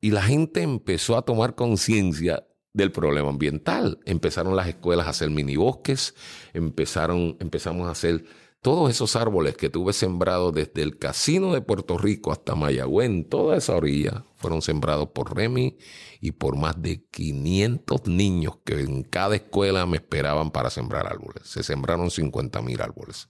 [0.00, 4.00] Y la gente empezó a tomar conciencia del problema ambiental.
[4.04, 6.14] Empezaron las escuelas a hacer minibosques,
[6.54, 8.24] empezaron, empezamos a hacer
[8.62, 13.56] todos esos árboles que tuve sembrados desde el casino de Puerto Rico hasta Mayagüez, toda
[13.56, 15.76] esa orilla, fueron sembrados por Remy
[16.20, 21.42] y por más de 500 niños que en cada escuela me esperaban para sembrar árboles.
[21.44, 23.28] Se sembraron 50 mil árboles.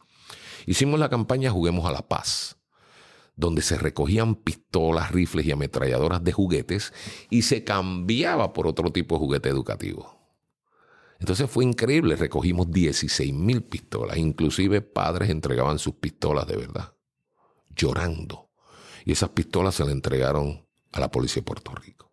[0.67, 2.62] Hicimos la campaña Juguemos a la Paz
[3.37, 6.93] donde se recogían pistolas, rifles y ametralladoras de juguetes
[7.31, 10.19] y se cambiaba por otro tipo de juguete educativo.
[11.19, 16.95] Entonces fue increíble, recogimos 16 mil pistolas, inclusive padres entregaban sus pistolas de verdad,
[17.75, 18.51] llorando.
[19.05, 22.11] Y esas pistolas se le entregaron a la policía de Puerto Rico.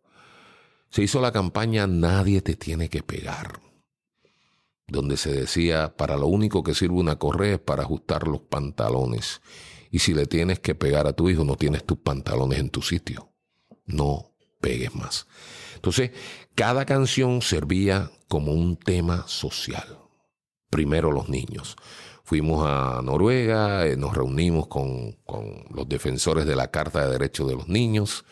[0.90, 3.60] Se hizo la campaña Nadie te tiene que pegar,
[4.88, 9.42] donde se decía, para lo único que sirve una correa es para ajustar los pantalones
[9.92, 12.82] y si le tienes que pegar a tu hijo, no tienes tus pantalones en tu
[12.82, 13.32] sitio.
[13.86, 15.28] No pegues más.
[15.76, 16.12] Entonces,
[16.56, 20.00] cada canción servía como un tema social.
[20.70, 21.76] Primero los niños.
[22.24, 27.48] Fuimos a Noruega, eh, nos reunimos con, con los defensores de la Carta de Derechos
[27.48, 28.24] de los Niños.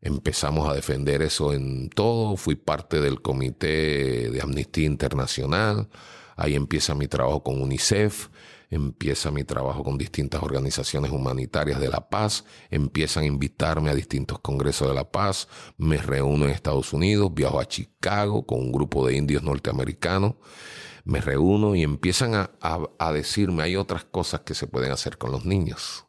[0.00, 2.36] Empezamos a defender eso en todo.
[2.36, 5.90] Fui parte del comité de Amnistía Internacional.
[6.36, 8.28] Ahí empieza mi trabajo con UNICEF
[8.72, 14.38] empieza mi trabajo con distintas organizaciones humanitarias de la paz, empiezan a invitarme a distintos
[14.38, 19.06] congresos de la paz, me reúno en Estados Unidos, viajo a Chicago con un grupo
[19.06, 20.36] de indios norteamericanos,
[21.04, 22.50] me reúno y empiezan a,
[22.98, 26.06] a decirme hay otras cosas que se pueden hacer con los niños.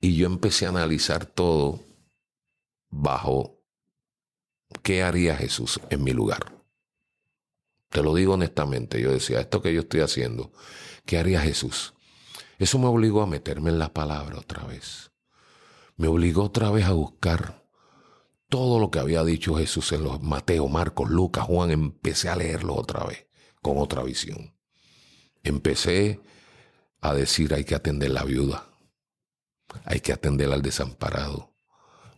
[0.00, 1.80] Y yo empecé a analizar todo
[2.90, 3.62] bajo
[4.82, 6.57] qué haría Jesús en mi lugar.
[7.90, 10.52] Te lo digo honestamente, yo decía, esto que yo estoy haciendo,
[11.06, 11.94] ¿qué haría Jesús?
[12.58, 15.10] Eso me obligó a meterme en la palabra otra vez.
[15.96, 17.64] Me obligó otra vez a buscar
[18.48, 21.70] todo lo que había dicho Jesús en los Mateo, Marcos, Lucas, Juan.
[21.70, 23.26] Empecé a leerlo otra vez,
[23.62, 24.54] con otra visión.
[25.42, 26.20] Empecé
[27.00, 28.66] a decir hay que atender a la viuda,
[29.84, 31.47] hay que atender al desamparado,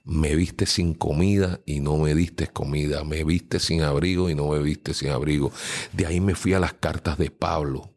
[0.04, 4.48] me viste sin comida y no me diste comida, me viste sin abrigo y no
[4.48, 5.52] me viste sin abrigo.
[5.92, 7.94] De ahí me fui a las cartas de Pablo,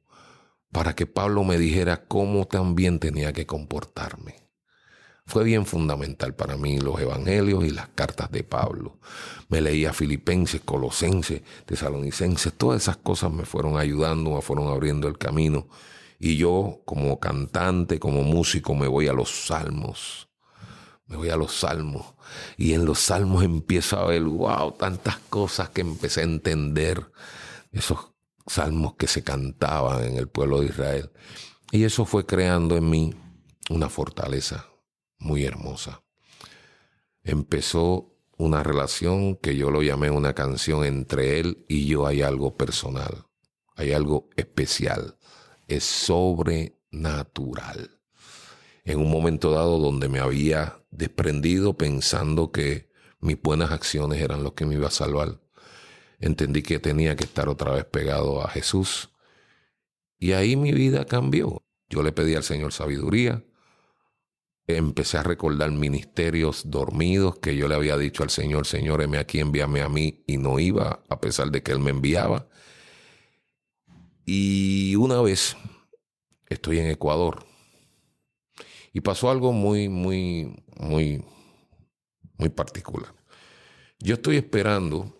[0.71, 4.43] para que Pablo me dijera cómo también tenía que comportarme.
[5.25, 8.99] Fue bien fundamental para mí los evangelios y las cartas de Pablo.
[9.47, 15.17] Me leía Filipenses, Colosenses, Tesalonicenses, todas esas cosas me fueron ayudando, me fueron abriendo el
[15.17, 15.67] camino.
[16.19, 20.27] Y yo, como cantante, como músico, me voy a los salmos.
[21.05, 22.13] Me voy a los salmos.
[22.57, 27.11] Y en los salmos empiezo a ver, wow, tantas cosas que empecé a entender.
[27.71, 28.13] Esos
[28.47, 31.11] salmos que se cantaban en el pueblo de Israel.
[31.71, 33.13] Y eso fue creando en mí
[33.69, 34.67] una fortaleza
[35.19, 36.03] muy hermosa.
[37.23, 42.05] Empezó una relación que yo lo llamé una canción entre él y yo.
[42.05, 43.25] Hay algo personal,
[43.75, 45.17] hay algo especial,
[45.67, 46.71] es sobrenatural.
[48.83, 54.53] En un momento dado donde me había desprendido pensando que mis buenas acciones eran lo
[54.53, 55.39] que me iba a salvar,
[56.19, 59.09] entendí que tenía que estar otra vez pegado a Jesús.
[60.19, 61.63] Y ahí mi vida cambió.
[61.89, 63.43] Yo le pedí al Señor sabiduría,
[64.67, 69.39] empecé a recordar ministerios dormidos que yo le había dicho al Señor, Señor, heme aquí,
[69.39, 72.47] envíame a mí, y no iba, a pesar de que Él me enviaba.
[74.25, 75.57] Y una vez
[76.47, 77.45] estoy en Ecuador
[78.93, 81.25] y pasó algo muy, muy, muy,
[82.37, 83.13] muy particular.
[83.99, 85.17] Yo estoy esperando,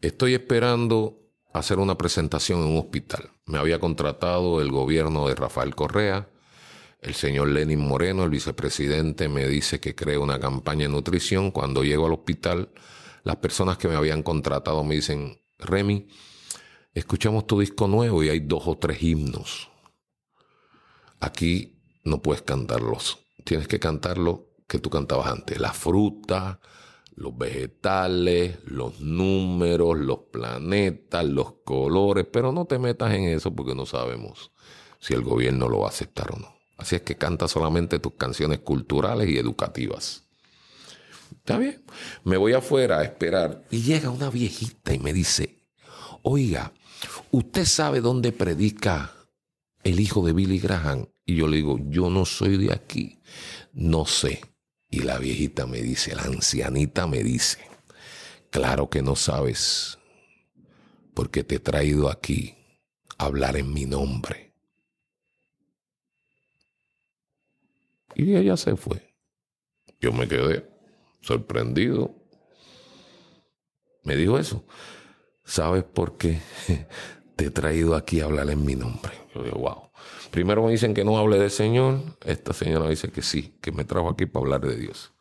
[0.00, 1.18] estoy esperando
[1.52, 3.30] hacer una presentación en un hospital.
[3.46, 6.28] Me había contratado el gobierno de Rafael Correa
[7.00, 11.50] el señor Lenin Moreno, el vicepresidente, me dice que cree una campaña de nutrición.
[11.50, 12.70] Cuando llego al hospital,
[13.24, 16.08] las personas que me habían contratado me dicen, Remy,
[16.94, 19.70] escuchamos tu disco nuevo y hay dos o tres himnos.
[21.20, 23.18] Aquí no puedes cantarlos.
[23.44, 25.58] Tienes que cantar lo que tú cantabas antes.
[25.58, 26.60] La fruta,
[27.14, 32.26] los vegetales, los números, los planetas, los colores.
[32.32, 34.52] Pero no te metas en eso porque no sabemos
[35.00, 36.54] si el gobierno lo va a aceptar o no.
[36.76, 40.24] Así es que canta solamente tus canciones culturales y educativas.
[41.32, 41.82] Está bien.
[42.24, 45.64] Me voy afuera a esperar y llega una viejita y me dice,
[46.22, 46.72] oiga,
[47.30, 49.12] ¿usted sabe dónde predica
[49.84, 51.08] el hijo de Billy Graham?
[51.24, 53.20] Y yo le digo, yo no soy de aquí,
[53.72, 54.40] no sé.
[54.90, 57.58] Y la viejita me dice, la ancianita me dice,
[58.50, 59.98] claro que no sabes,
[61.14, 62.56] porque te he traído aquí
[63.18, 64.54] a hablar en mi nombre.
[68.14, 69.14] Y ella se fue.
[70.00, 70.68] Yo me quedé
[71.20, 72.14] sorprendido.
[74.04, 74.64] Me dijo eso.
[75.44, 76.40] ¿Sabes por qué
[77.38, 79.12] te he traído aquí a hablar en mi nombre?
[79.32, 79.90] Yo digo, wow.
[80.32, 82.00] Primero me dicen que no hable del Señor.
[82.24, 85.12] Esta señora dice que sí, que me trajo aquí para hablar de Dios.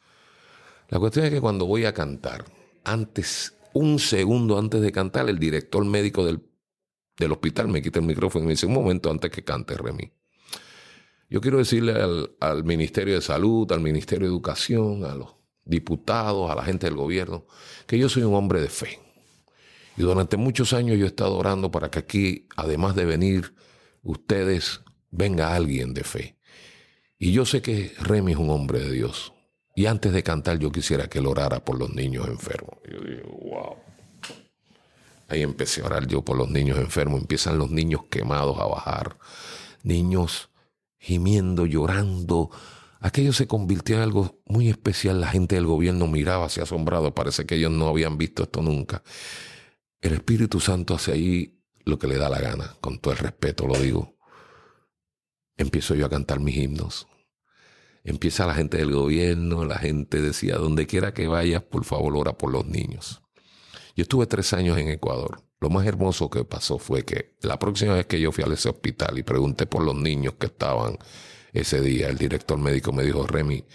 [0.90, 2.46] La cuestión es que cuando voy a cantar,
[2.84, 6.42] antes, un segundo antes de cantar, el director médico del,
[7.20, 10.12] del hospital me quita el micrófono y me dice, un momento antes que cante, Remy.
[11.30, 11.94] Yo quiero decirle
[12.40, 16.96] al, Ministerio de Salud, al Ministerio de Educación, a los diputados, a la gente del
[16.96, 17.46] gobierno,
[17.86, 19.07] que yo soy un hombre de fe.
[19.98, 23.56] Y durante muchos años yo he estado orando para que aquí, además de venir
[24.04, 26.38] ustedes, venga alguien de fe.
[27.18, 29.34] Y yo sé que Remy es un hombre de Dios.
[29.76, 32.78] Y antes de cantar yo quisiera que él orara por los niños enfermos.
[32.90, 33.76] yo digo, wow.
[35.30, 37.22] Ahí empecé a orar yo por los niños enfermos.
[37.22, 39.18] Empiezan los niños quemados a bajar.
[39.84, 40.50] Niños
[41.00, 42.50] gimiendo, llorando.
[43.00, 45.20] Aquello se convirtió en algo muy especial.
[45.20, 47.14] La gente del gobierno miraba así asombrado.
[47.14, 49.04] Parece que ellos no habían visto esto nunca.
[50.00, 53.66] El Espíritu Santo hace ahí lo que le da la gana, con todo el respeto
[53.66, 54.16] lo digo.
[55.58, 57.08] Empiezo yo a cantar mis himnos.
[58.04, 62.38] Empieza la gente del gobierno, la gente decía, donde quiera que vayas, por favor, ora
[62.38, 63.24] por los niños.
[63.96, 65.44] Yo estuve tres años en Ecuador.
[65.60, 68.70] Lo más hermoso que pasó fue que la próxima vez que yo fui a ese
[68.70, 71.00] hospital y pregunté por los niños que estaban
[71.52, 73.66] ese día, el director médico me dijo, Remy,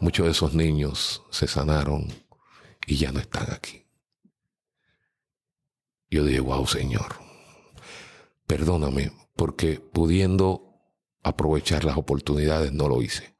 [0.00, 2.06] muchos de esos niños se sanaron
[2.86, 3.81] y ya no están aquí.
[6.12, 7.14] Yo dije, wow, Señor,
[8.46, 10.76] perdóname porque pudiendo
[11.22, 13.34] aprovechar las oportunidades no lo hice.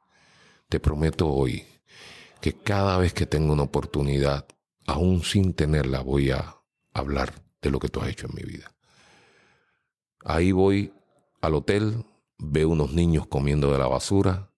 [0.70, 1.66] Te prometo hoy
[2.41, 4.47] que cada vez que tengo una oportunidad,
[4.87, 6.57] aún sin tenerla, voy a
[6.95, 8.75] hablar de lo que tú has hecho en mi vida.
[10.25, 10.95] Ahí voy
[11.43, 12.07] al hotel,
[12.39, 14.51] veo unos niños comiendo de la basura.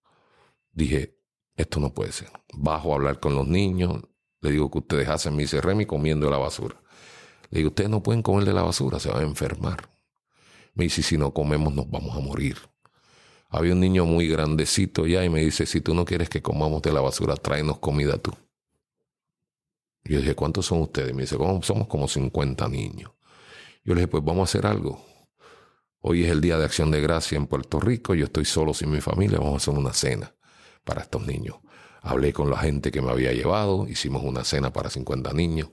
[0.70, 1.18] Dije,
[1.56, 2.30] esto no puede ser.
[2.52, 4.04] Bajo a hablar con los niños,
[4.40, 6.80] le digo que ustedes hacen, me dice Remy comiendo de la basura.
[7.54, 9.88] Le digo, ustedes no pueden comer de la basura, se van a enfermar.
[10.74, 12.58] Me dice, si no comemos nos vamos a morir.
[13.48, 16.82] había un niño muy grandecito ya y me dice, si tú no quieres que comamos
[16.82, 18.32] de la basura, tráenos comida tú.
[20.02, 21.14] Yo dije, ¿cuántos son ustedes?
[21.14, 23.12] Me dice, somos como 50 niños.
[23.84, 25.00] Yo le dije, pues vamos a hacer algo.
[26.00, 28.90] Hoy es el Día de Acción de Gracia en Puerto Rico, yo estoy solo sin
[28.90, 30.34] mi familia, vamos a hacer una cena
[30.82, 31.58] para estos niños.
[32.02, 35.70] Hablé con la gente que me había llevado, hicimos una cena para 50 niños,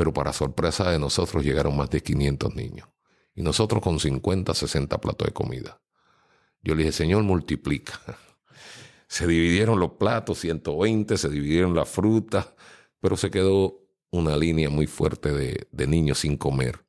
[0.00, 2.88] pero para sorpresa de nosotros llegaron más de 500 niños.
[3.34, 5.78] Y nosotros con 50, 60 platos de comida.
[6.62, 8.00] Yo le dije, Señor, multiplica.
[9.08, 12.54] Se dividieron los platos, 120, se dividieron las frutas,
[12.98, 16.82] pero se quedó una línea muy fuerte de, de niños sin comer.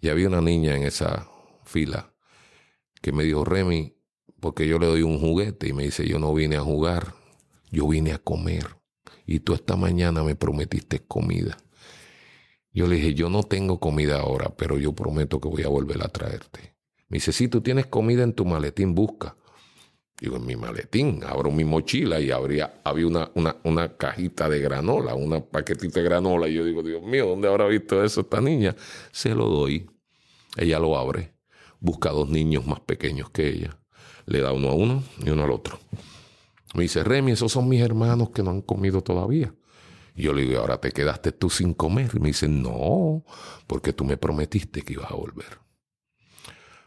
[0.00, 1.28] Y había una niña en esa
[1.62, 2.12] fila
[3.00, 3.94] que me dijo, Remy,
[4.40, 7.14] porque yo le doy un juguete y me dice, yo no vine a jugar,
[7.70, 8.66] yo vine a comer.
[9.24, 11.58] Y tú esta mañana me prometiste comida.
[12.72, 16.02] Yo le dije, yo no tengo comida ahora, pero yo prometo que voy a volver
[16.02, 16.74] a traerte.
[17.08, 19.36] Me dice, si tú tienes comida en tu maletín, busca.
[20.20, 24.58] Digo, en mi maletín, abro mi mochila y habría, había una, una, una cajita de
[24.58, 26.48] granola, una paquetita de granola.
[26.48, 28.74] Y yo digo, Dios mío, ¿dónde habrá visto eso esta niña?
[29.12, 29.88] Se lo doy.
[30.56, 31.34] Ella lo abre,
[31.78, 33.78] busca a dos niños más pequeños que ella.
[34.26, 35.78] Le da uno a uno y uno al otro.
[36.74, 39.54] Me dice, Remy, esos son mis hermanos que no han comido todavía.
[40.18, 42.10] Yo le digo, ahora te quedaste tú sin comer.
[42.14, 43.24] Y me dice, no,
[43.66, 45.60] porque tú me prometiste que ibas a volver.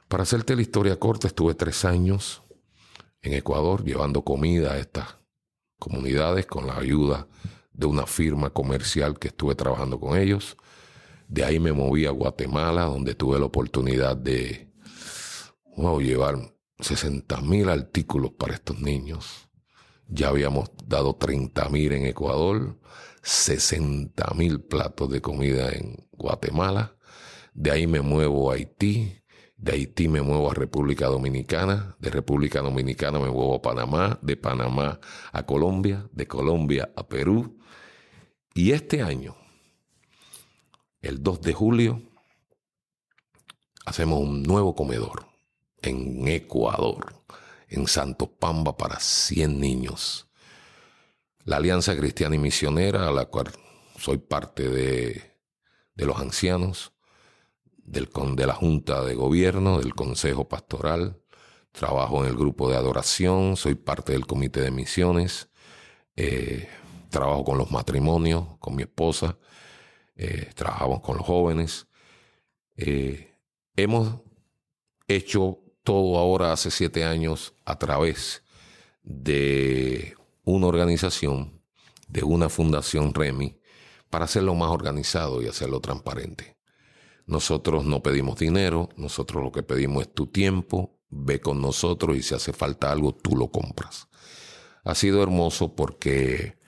[0.07, 2.41] Para hacerte la historia corta, estuve tres años
[3.21, 5.17] en Ecuador llevando comida a estas
[5.79, 7.27] comunidades con la ayuda
[7.71, 10.57] de una firma comercial que estuve trabajando con ellos.
[11.27, 14.69] De ahí me moví a Guatemala, donde tuve la oportunidad de
[16.01, 16.37] llevar
[16.79, 19.49] 60 mil artículos para estos niños.
[20.07, 22.77] Ya habíamos dado 30 mil en Ecuador,
[23.21, 26.95] 60 mil platos de comida en Guatemala.
[27.53, 29.21] De ahí me muevo a Haití,
[29.57, 34.37] de Haití me muevo a República Dominicana, de República Dominicana me muevo a Panamá, de
[34.37, 34.99] Panamá
[35.31, 37.59] a Colombia, de Colombia a Perú.
[38.53, 39.35] Y este año,
[41.01, 42.01] el 2 de julio,
[43.85, 45.27] hacemos un nuevo comedor
[45.81, 47.13] en Ecuador,
[47.69, 50.30] en Santo Pamba para 100 niños.
[51.45, 53.51] La Alianza Cristiana y Misionera, a la cual
[53.97, 55.35] soy parte de,
[55.95, 56.93] de los ancianos,
[57.77, 61.21] del, de la Junta de Gobierno, del Consejo Pastoral,
[61.71, 65.49] trabajo en el grupo de adoración, soy parte del Comité de Misiones,
[66.15, 66.67] eh,
[67.09, 69.37] trabajo con los matrimonios, con mi esposa,
[70.15, 71.87] eh, trabajamos con los jóvenes.
[72.77, 73.35] Eh,
[73.75, 74.21] hemos
[75.07, 78.43] hecho todo ahora hace siete años a través
[79.03, 81.63] de una organización,
[82.07, 83.59] de una fundación REMI,
[84.09, 86.57] para hacerlo más organizado y hacerlo transparente.
[87.25, 92.23] Nosotros no pedimos dinero, nosotros lo que pedimos es tu tiempo, ve con nosotros y
[92.23, 94.09] si hace falta algo, tú lo compras.
[94.83, 96.59] Ha sido hermoso porque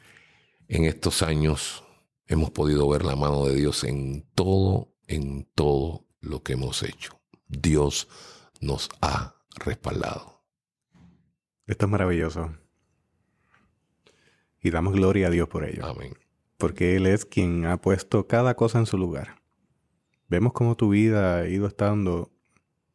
[0.67, 1.83] en estos años
[2.27, 7.19] hemos podido ver la mano de Dios en todo, en todo lo que hemos hecho.
[7.47, 8.07] Dios
[8.61, 10.45] nos ha respaldado.
[11.65, 12.62] Esto es maravilloso.
[14.63, 15.85] Y damos gloria a Dios por ello.
[15.85, 16.13] Amén.
[16.57, 19.41] Porque Él es quien ha puesto cada cosa en su lugar.
[20.29, 22.31] Vemos cómo tu vida ha ido estando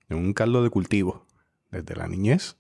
[0.08, 1.26] en un caldo de cultivo
[1.70, 2.56] desde la niñez,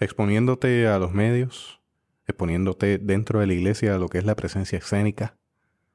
[0.00, 1.80] exponiéndote a los medios,
[2.26, 5.38] exponiéndote dentro de la iglesia a lo que es la presencia escénica,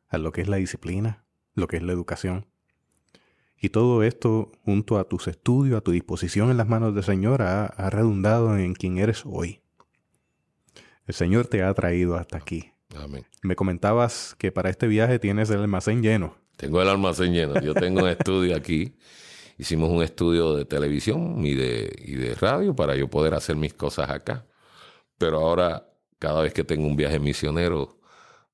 [0.08, 2.48] a lo que es la disciplina, lo que es la educación.
[3.60, 7.42] Y todo esto, junto a tus estudios, a tu disposición en las manos del Señor,
[7.42, 9.61] ha, ha redundado en quien eres hoy.
[11.12, 12.72] El Señor te ha traído hasta aquí.
[12.96, 13.26] Amén.
[13.42, 16.38] Me comentabas que para este viaje tienes el almacén lleno.
[16.56, 17.60] Tengo el almacén lleno.
[17.60, 18.96] Yo tengo un estudio aquí.
[19.58, 23.74] Hicimos un estudio de televisión y de, y de radio para yo poder hacer mis
[23.74, 24.46] cosas acá.
[25.18, 25.86] Pero ahora,
[26.18, 28.00] cada vez que tengo un viaje misionero,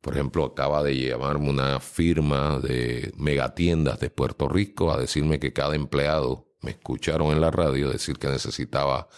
[0.01, 5.53] por ejemplo, acaba de llamarme una firma de megatiendas de Puerto Rico a decirme que
[5.53, 9.10] cada empleado me escucharon en la radio decir que necesitaba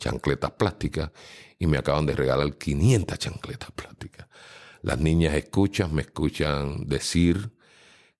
[0.00, 1.12] chancletas plásticas
[1.58, 4.28] y me acaban de regalar 500 chancletas plásticas.
[4.82, 7.52] Las niñas escuchan, me escuchan decir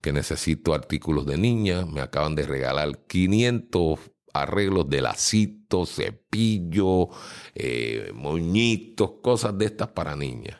[0.00, 1.86] que necesito artículos de niña.
[1.86, 4.00] Me acaban de regalar 500
[4.34, 7.08] arreglos de lacito, cepillo,
[7.54, 10.58] eh, moñitos, cosas de estas para niñas.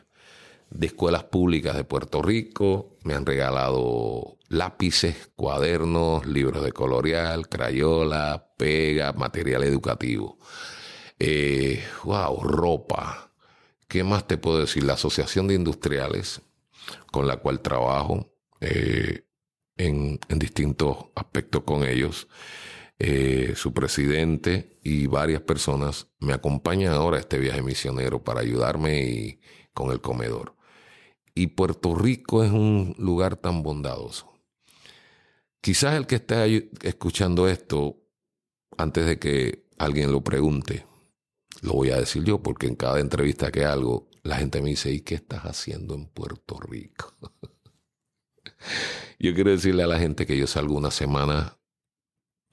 [0.69, 8.51] De escuelas públicas de Puerto Rico me han regalado lápices, cuadernos, libros de colorear, crayola,
[8.57, 10.37] pega, material educativo.
[11.19, 13.33] Eh, wow, ropa.
[13.87, 14.83] ¿Qué más te puedo decir?
[14.83, 16.41] La Asociación de Industriales,
[17.11, 19.25] con la cual trabajo, eh,
[19.77, 22.27] en, distintos aspectos con ellos.
[23.01, 29.03] eh, su presidente y varias personas me acompañan ahora a este viaje misionero para ayudarme
[29.03, 29.41] y,
[29.73, 30.55] con el comedor.
[31.35, 34.33] Y Puerto Rico es un lugar tan bondadoso.
[35.61, 37.97] Quizás el que esté escuchando esto,
[38.77, 40.85] antes de que alguien lo pregunte,
[41.61, 44.91] lo voy a decir yo, porque en cada entrevista que hago, la gente me dice,
[44.91, 47.13] ¿y qué estás haciendo en Puerto Rico?
[49.19, 51.59] yo quiero decirle a la gente que yo salgo una semana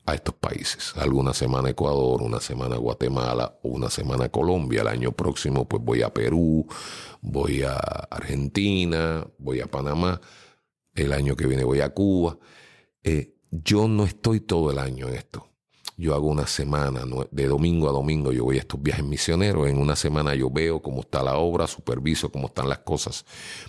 [0.07, 0.97] a estos países.
[0.97, 4.83] Alguna semana Ecuador, una semana Guatemala una semana Colombia.
[4.83, 6.67] El año próximo pues voy a Perú,
[7.21, 10.21] voy a Argentina, voy a Panamá.
[10.95, 12.39] El año que viene voy a Cuba.
[13.03, 15.51] Eh, yo no estoy todo el año en esto.
[15.99, 19.67] Yo hago una semana, de domingo a domingo yo voy a estos viajes misioneros.
[19.69, 23.25] En una semana yo veo cómo está la obra, superviso cómo están las cosas.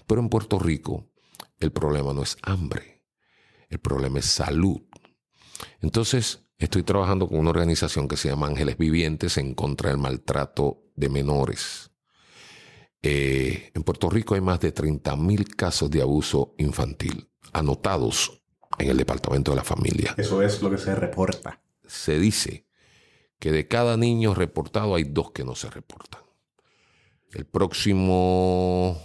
[0.06, 1.06] Pero en Puerto Rico
[1.60, 3.04] el problema no es hambre,
[3.70, 4.82] el problema es salud.
[5.82, 10.84] Entonces, estoy trabajando con una organización que se llama Ángeles Vivientes en contra del maltrato
[10.96, 11.92] de menores.
[13.02, 18.44] Eh, en Puerto Rico hay más de 30 mil casos de abuso infantil anotados
[18.78, 20.14] en el Departamento de la Familia.
[20.18, 21.62] Eso es lo que se reporta.
[21.88, 22.68] Se dice
[23.40, 26.22] que de cada niño reportado hay dos que no se reportan.
[27.32, 29.02] El próximo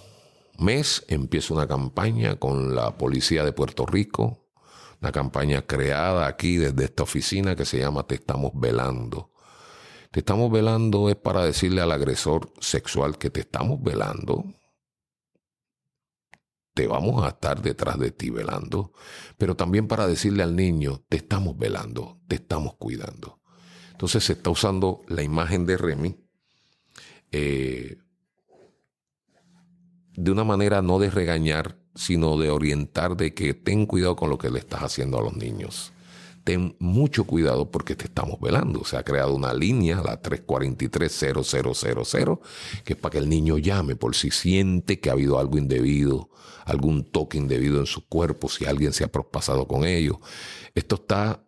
[0.59, 4.49] mes empieza una campaña con la Policía de Puerto Rico,
[5.01, 9.33] una campaña creada aquí desde esta oficina que se llama Te estamos velando.
[10.12, 14.45] Te estamos velando es para decirle al agresor sexual que te estamos velando.
[16.75, 18.93] Te vamos a estar detrás de ti velando,
[19.37, 23.41] pero también para decirle al niño, te estamos velando, te estamos cuidando.
[23.91, 26.16] Entonces se está usando la imagen de Remy
[27.31, 27.99] eh,
[30.14, 34.39] de una manera no de regañar, sino de orientar de que ten cuidado con lo
[34.39, 35.93] que le estás haciendo a los niños.
[36.45, 38.84] Ten mucho cuidado porque te estamos velando.
[38.84, 42.40] Se ha creado una línea, la 343-0000,
[42.84, 46.30] que es para que el niño llame por si siente que ha habido algo indebido,
[46.64, 50.16] algún toque indebido en su cuerpo, si alguien se ha propasado con ellos.
[50.74, 51.45] Esto está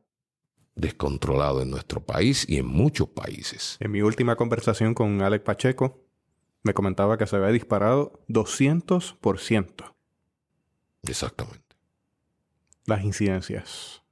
[0.77, 3.77] descontrolado en nuestro país y en muchos países.
[3.81, 6.05] En mi última conversación con Alex Pacheco,
[6.63, 9.93] me comentaba que se había disparado 200%.
[11.03, 11.65] Exactamente.
[12.87, 14.04] Las incidencias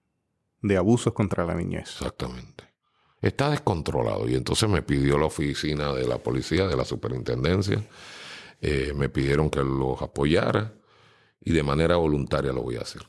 [0.63, 1.91] de abusos contra la niñez.
[1.91, 2.65] Exactamente.
[3.21, 7.83] Está descontrolado y entonces me pidió la oficina de la policía, de la superintendencia,
[8.61, 10.73] eh, me pidieron que los apoyara
[11.41, 13.03] y de manera voluntaria lo voy a hacer.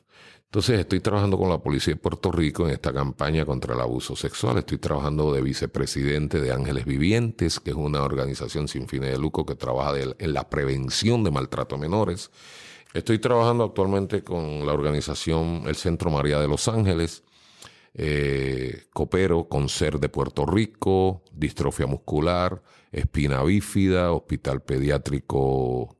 [0.46, 4.16] Entonces estoy trabajando con la policía de Puerto Rico en esta campaña contra el abuso
[4.16, 4.60] sexual.
[4.60, 9.48] Estoy trabajando de vicepresidente de Ángeles Vivientes, que es una organización sin fines de lucro
[9.48, 12.30] que trabaja en la prevención de maltrato a menores.
[12.94, 17.24] Estoy trabajando actualmente con la organización El Centro María de Los Ángeles.
[17.96, 25.98] Eh, coopero con SER de Puerto Rico, distrofia muscular, espina bífida, hospital pediátrico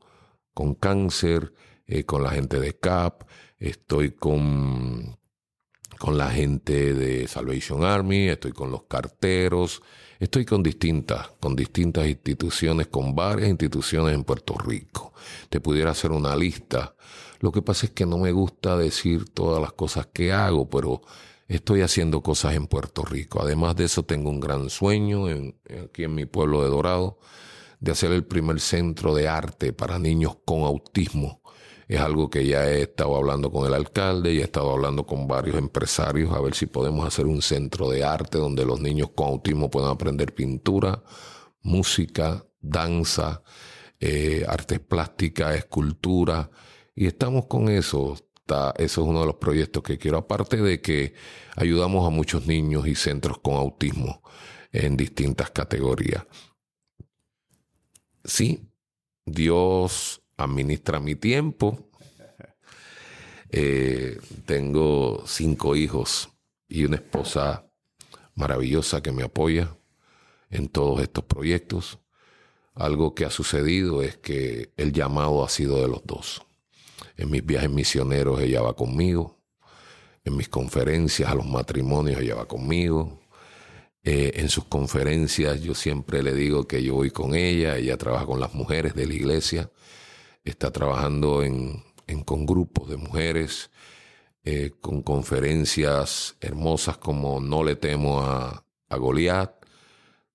[0.54, 1.54] con cáncer,
[1.86, 3.24] eh, con la gente de CAP,
[3.60, 5.18] estoy con,
[6.00, 9.82] con la gente de Salvation Army, estoy con los carteros,
[10.24, 15.12] Estoy con distintas, con distintas instituciones, con varias instituciones en Puerto Rico.
[15.50, 16.96] Te pudiera hacer una lista.
[17.42, 21.02] Lo que pasa es que no me gusta decir todas las cosas que hago, pero
[21.48, 23.42] estoy haciendo cosas en Puerto Rico.
[23.42, 25.26] Además de eso, tengo un gran sueño
[25.84, 27.20] aquí en mi pueblo de Dorado
[27.80, 31.44] de hacer el primer centro de arte para niños con autismo
[31.88, 35.28] es algo que ya he estado hablando con el alcalde y he estado hablando con
[35.28, 39.28] varios empresarios a ver si podemos hacer un centro de arte donde los niños con
[39.28, 41.04] autismo puedan aprender pintura,
[41.62, 43.44] música, danza,
[44.00, 46.50] eh, artes plásticas, escultura.
[46.96, 48.16] Y estamos con eso.
[48.48, 51.14] Eso es uno de los proyectos que quiero, aparte de que
[51.56, 54.22] ayudamos a muchos niños y centros con autismo
[54.72, 56.26] en distintas categorías.
[58.26, 58.70] Sí,
[59.26, 61.90] Dios administra mi tiempo.
[63.56, 64.18] Eh,
[64.48, 66.28] tengo cinco hijos
[66.68, 67.70] y una esposa
[68.34, 69.78] maravillosa que me apoya
[70.50, 72.00] en todos estos proyectos.
[72.74, 76.42] Algo que ha sucedido es que el llamado ha sido de los dos.
[77.18, 79.40] En mis viajes misioneros ella va conmigo.
[80.24, 83.22] En mis conferencias a los matrimonios ella va conmigo.
[84.04, 87.78] Eh, en sus conferencias yo siempre le digo que yo voy con ella.
[87.78, 89.70] Ella trabaja con las mujeres de la iglesia
[90.44, 91.84] está trabajando en,
[92.26, 93.72] con grupos de mujeres,
[94.44, 99.54] eh, con conferencias hermosas como No le temo a, a Goliat.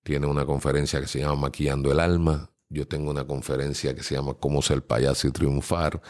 [0.02, 2.50] Tiene una conferencia que se llama Maquillando el Alma.
[2.70, 6.02] Yo tengo una conferencia que se llama Cómo ser payaso y triunfar.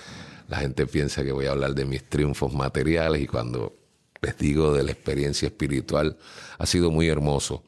[0.48, 3.76] La gente piensa que voy a hablar de mis triunfos materiales y cuando
[4.20, 6.18] les digo de la experiencia espiritual,
[6.58, 7.62] ha sido muy hermoso.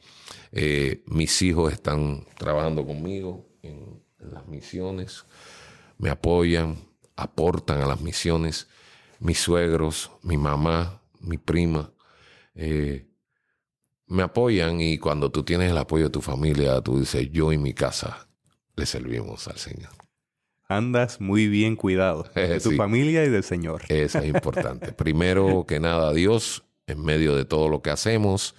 [0.51, 5.25] Eh, mis hijos están trabajando conmigo en, las misiones,
[5.97, 6.77] me apoyan,
[7.15, 8.67] aportan a las misiones.
[9.19, 11.91] Mis suegros, mi mamá, mi prima,
[12.55, 13.07] eh,
[14.07, 17.57] me apoyan y cuando tú tienes el apoyo de tu familia, tú dices, yo y
[17.57, 18.27] mi casa
[18.81, 19.91] le servimos al Señor.
[20.67, 23.83] Andas muy bien cuidado de tu familia y del Señor.
[23.89, 24.91] Eso es importante.
[25.05, 28.55] Primero que nada, Dios, en medio de todo lo que hacemos,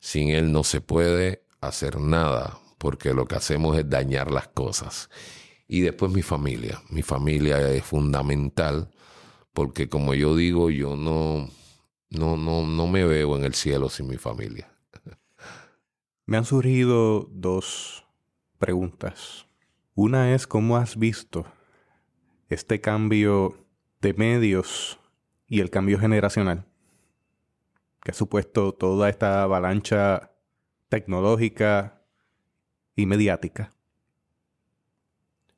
[0.00, 5.08] sin Él no se puede hacer nada, porque lo que hacemos es dañar las cosas.
[5.68, 6.82] Y después mi familia.
[6.90, 8.90] Mi familia es fundamental,
[9.52, 11.48] porque como yo digo, yo no,
[12.10, 14.68] no, no, no me veo en el cielo sin mi familia.
[16.26, 18.04] Me han surgido dos
[18.58, 19.43] preguntas.
[19.94, 21.46] Una es cómo has visto
[22.48, 23.56] este cambio
[24.00, 24.98] de medios
[25.46, 26.66] y el cambio generacional
[28.04, 30.30] que ha supuesto toda esta avalancha
[30.90, 32.02] tecnológica
[32.94, 33.72] y mediática,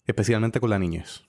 [0.06, 1.24] especialmente con la niñez.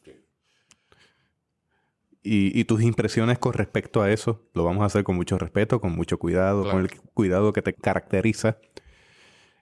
[2.29, 5.93] Y, tus impresiones con respecto a eso, lo vamos a hacer con mucho respeto, con
[5.93, 8.57] mucho cuidado, con el cuidado que te caracteriza.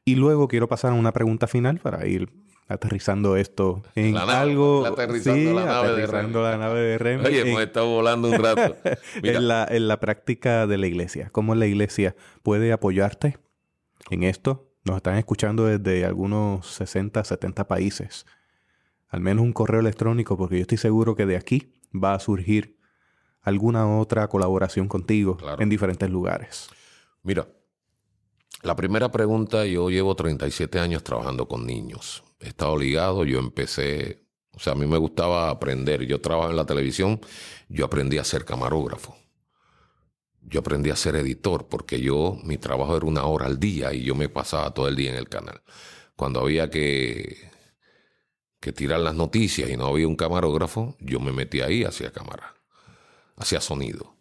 [0.04, 2.28] Y luego quiero pasar a una pregunta final para ir
[2.68, 4.86] aterrizando esto en algo.
[4.86, 7.26] Aterrizando, la, nave aterrizando la nave de Rem.
[7.26, 8.78] Oye, hemos estado volando un rato.
[9.24, 11.30] en, la, en la práctica de la iglesia.
[11.32, 13.38] ¿Cómo la iglesia puede apoyarte
[14.10, 14.72] en esto?
[14.84, 18.26] Nos están escuchando desde algunos 60, 70 países.
[19.10, 22.78] Al menos un correo electrónico, porque yo estoy seguro que de aquí va a surgir
[23.42, 26.70] alguna otra colaboración contigo en diferentes lugares.
[27.22, 27.48] Mira,
[28.66, 32.24] la primera pregunta, yo llevo 37 años trabajando con niños.
[32.40, 36.06] He estado ligado, yo empecé, o sea, a mí me gustaba aprender.
[36.06, 37.22] Yo trabajo en la televisión,
[37.70, 39.16] yo aprendí a ser camarógrafo.
[40.42, 44.04] Yo aprendí a ser editor porque yo, mi trabajo era una hora al día y
[44.04, 45.62] yo me pasaba todo el día en el canal.
[46.16, 47.56] Cuando había que
[48.66, 52.56] que tirar las noticias y no había un camarógrafo, yo me metí ahí hacia cámara,
[53.36, 54.15] hacia sonido.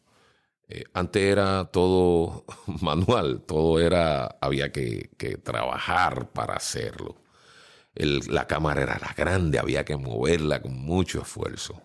[0.68, 2.44] Eh, antes era todo
[2.80, 5.10] manual, todo era, había que,
[5.42, 7.22] trabajar para hacerlo.
[7.94, 11.82] la cámara era la grande, había que moverla con mucho esfuerzo.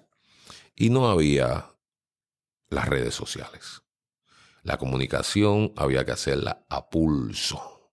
[0.76, 1.74] Y no había
[2.70, 3.82] las redes sociales.
[4.64, 7.92] La comunicación había que hacerla a pulso.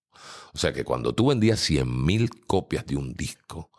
[0.55, 3.71] O sea que cuando tú vendías 100 mil copias de un disco,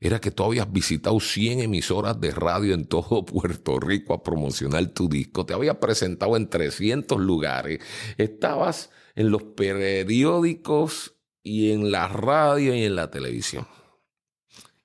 [0.00, 4.86] era que tú habías visitado 100 emisoras de radio en todo Puerto Rico a promocionar
[4.88, 7.80] tu disco, te habías presentado en 300 lugares,
[8.16, 13.66] estabas en los periódicos y en la radio y en la televisión.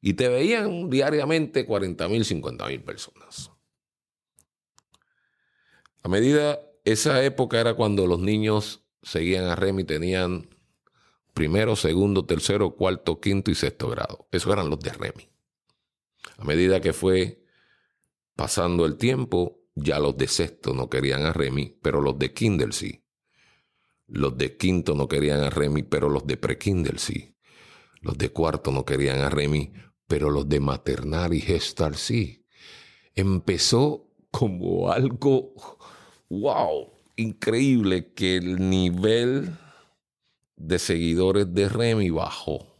[0.01, 3.51] Y te veían diariamente 40 mil, 50 mil personas.
[6.01, 10.52] A medida, esa época era cuando los niños seguían a Remy, tenían
[11.33, 14.27] primero, segundo, tercero, cuarto, quinto y sexto grado.
[14.31, 15.29] Esos eran los de Remy.
[16.37, 17.43] A medida que fue
[18.35, 22.71] pasando el tiempo, ya los de sexto no querían a Remy, pero los de Kindle
[22.71, 23.03] sí.
[24.07, 27.35] Los de quinto no querían a Remy, pero los de pre-Kindle sí.
[28.01, 29.73] Los de cuarto no querían a Remy,
[30.07, 32.45] pero los de maternal y gestal sí.
[33.15, 35.53] Empezó como algo,
[36.29, 39.57] wow, increíble que el nivel
[40.55, 42.73] de seguidores de Remy bajó.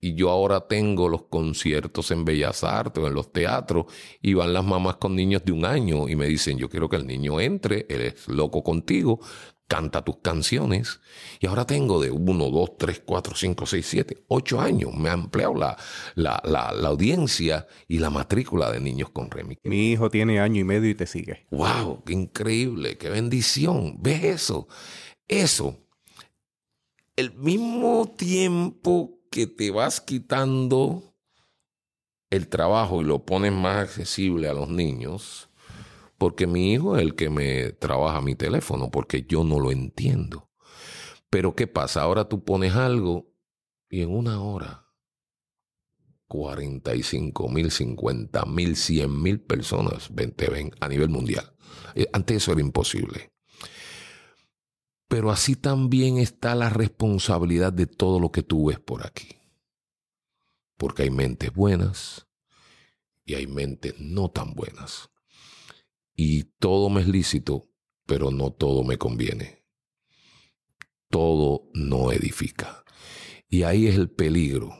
[0.00, 3.86] Y yo ahora tengo los conciertos en Bellas Artes o en los teatros
[4.20, 6.96] y van las mamás con niños de un año y me dicen, yo quiero que
[6.96, 9.20] el niño entre, él es loco contigo,
[9.66, 11.00] canta tus canciones.
[11.40, 14.94] Y ahora tengo de uno, dos, tres, cuatro, cinco, seis, siete, ocho años.
[14.94, 15.76] Me ha ampliado la,
[16.16, 19.56] la, la, la, audiencia y la matrícula de niños con Remy.
[19.62, 21.46] Mi hijo tiene año y medio y te sigue.
[21.50, 22.04] ¡Wow!
[22.04, 22.98] ¡Qué increíble!
[22.98, 23.96] ¡Qué bendición!
[24.02, 24.68] ¿Ves eso?
[25.26, 25.83] Eso
[27.16, 31.14] el mismo tiempo que te vas quitando
[32.30, 35.48] el trabajo y lo pones más accesible a los niños,
[36.18, 40.50] porque mi hijo es el que me trabaja mi teléfono, porque yo no lo entiendo.
[41.30, 42.02] Pero ¿qué pasa?
[42.02, 43.32] Ahora tú pones algo
[43.88, 44.84] y en una hora
[46.28, 51.54] 45 mil, 50 mil, 100 mil personas te ven a nivel mundial.
[51.94, 53.33] Eh, antes eso era imposible.
[55.14, 59.28] Pero así también está la responsabilidad de todo lo que tú ves por aquí.
[60.76, 62.26] Porque hay mentes buenas
[63.24, 65.10] y hay mentes no tan buenas.
[66.16, 67.70] Y todo me es lícito,
[68.06, 69.64] pero no todo me conviene.
[71.10, 72.84] Todo no edifica.
[73.46, 74.72] Y ahí es el peligro.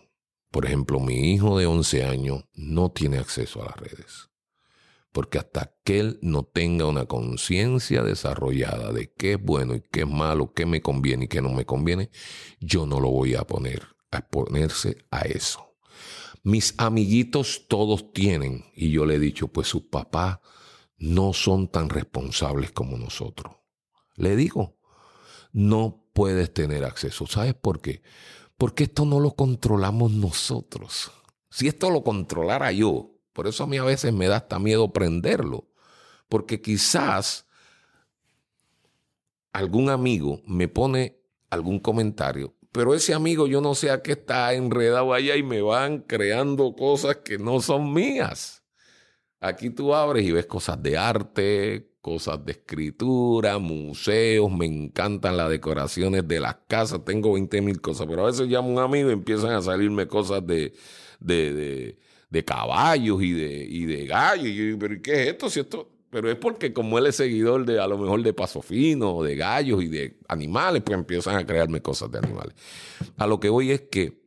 [0.51, 4.31] Por ejemplo, mi hijo de 11 años no tiene acceso a las redes.
[5.15, 10.01] Porque hasta que él no tenga una conciencia desarrollada de qué es bueno y qué
[10.01, 12.11] es malo, qué me conviene y qué no me conviene,
[12.59, 15.77] yo no lo voy a poner a exponerse a eso.
[16.43, 20.41] Mis amiguitos todos tienen, y yo le he dicho, pues sus papás
[20.99, 23.55] no son tan responsables como nosotros.
[24.17, 24.81] Le digo,
[25.53, 27.29] no puedes tener acceso.
[27.29, 28.03] ¿Sabes por qué?
[28.57, 31.13] Porque esto no lo controlamos nosotros.
[31.51, 34.93] Si esto lo controlara yo, por eso a mí a veces me da hasta miedo
[34.93, 35.67] prenderlo,
[36.31, 37.47] porque quizás
[39.53, 41.19] algún amigo me pone
[41.51, 45.61] algún comentario, pero ese amigo yo no sé a qué está enredado allá y me
[45.61, 48.65] van creando cosas que no son mías.
[49.41, 55.51] Aquí tú abres y ves cosas de arte, cosas de escritura, museos, me encantan las
[55.51, 59.11] decoraciones de las casas, tengo 20 mil cosas, pero a veces llamo a un amigo
[59.11, 60.75] y empiezan a salirme cosas de,
[61.21, 61.99] de, de,
[62.43, 64.47] caballos y de, y de gallos.
[64.47, 65.51] Y pero ¿qué es esto?
[65.51, 65.61] Si?
[66.11, 69.37] Pero es porque como él es seguidor de a lo mejor de paso fino, de
[69.37, 72.55] gallos y de animales, pues empiezan a crearme cosas de animales.
[73.17, 74.25] A lo que voy es que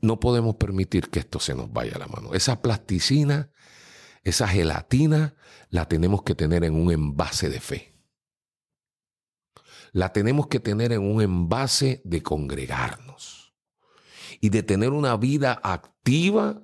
[0.00, 2.32] no podemos permitir que esto se nos vaya a la mano.
[2.34, 3.50] Esa plasticina,
[4.24, 5.36] esa gelatina,
[5.70, 7.94] la tenemos que tener en un envase de fe.
[9.92, 13.37] La tenemos que tener en un envase de congregarnos
[14.40, 16.60] y de tener una vida activa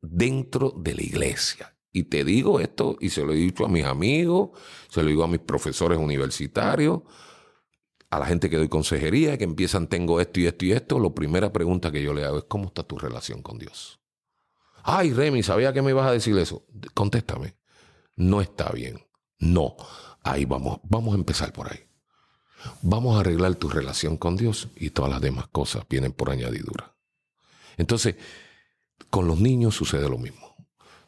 [0.00, 1.76] dentro de la iglesia.
[1.92, 4.50] Y te digo esto, y se lo he dicho a mis amigos,
[4.88, 7.02] se lo digo a mis profesores universitarios,
[8.08, 11.10] a la gente que doy consejería, que empiezan, tengo esto y esto y esto, la
[11.10, 14.00] primera pregunta que yo le hago es, ¿cómo está tu relación con Dios?
[14.82, 16.66] Ay, Remy, sabía que me ibas a decir eso.
[16.94, 17.56] Contéstame.
[18.16, 19.06] No está bien.
[19.38, 19.76] No.
[20.22, 21.86] Ahí vamos, vamos a empezar por ahí.
[22.82, 26.91] Vamos a arreglar tu relación con Dios y todas las demás cosas vienen por añadidura.
[27.76, 28.16] Entonces,
[29.10, 30.56] con los niños sucede lo mismo.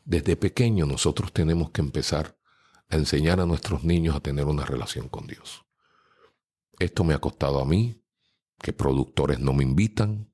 [0.05, 2.37] Desde pequeño nosotros tenemos que empezar
[2.89, 5.65] a enseñar a nuestros niños a tener una relación con Dios.
[6.79, 8.03] Esto me ha costado a mí,
[8.61, 10.33] que productores no me invitan,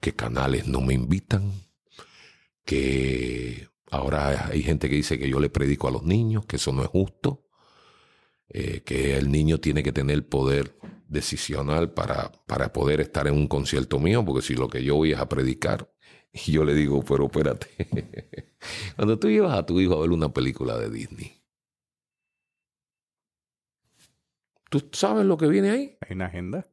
[0.00, 1.52] que canales no me invitan,
[2.64, 6.72] que ahora hay gente que dice que yo le predico a los niños, que eso
[6.72, 7.46] no es justo,
[8.48, 10.76] eh, que el niño tiene que tener poder
[11.08, 15.12] decisional para, para poder estar en un concierto mío, porque si lo que yo voy
[15.12, 15.92] es a predicar,
[16.32, 18.54] y yo le digo, pero espérate,
[18.96, 21.42] cuando tú llevas a tu hijo a ver una película de Disney,
[24.68, 25.98] ¿tú sabes lo que viene ahí?
[26.00, 26.68] Hay una agenda.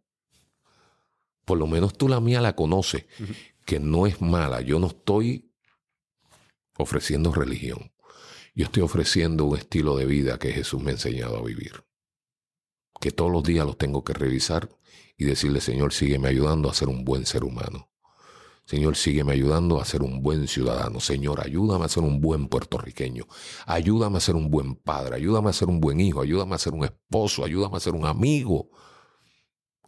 [1.46, 3.06] Por lo menos tú la mía la conoces,
[3.66, 4.62] que no es mala.
[4.62, 5.54] Yo no estoy
[6.78, 7.92] ofreciendo religión.
[8.56, 11.84] Yo estoy ofreciendo un estilo de vida que Jesús me ha enseñado a vivir
[13.04, 14.70] que todos los días los tengo que revisar
[15.18, 17.90] y decirle, Señor, sígueme ayudando a ser un buen ser humano.
[18.64, 21.02] Señor, sígueme ayudando a ser un buen ciudadano.
[21.02, 23.28] Señor, ayúdame a ser un buen puertorriqueño.
[23.66, 25.18] Ayúdame a ser un buen padre.
[25.18, 26.22] Ayúdame a ser un buen hijo.
[26.22, 27.44] Ayúdame a ser un esposo.
[27.44, 28.70] Ayúdame a ser un amigo.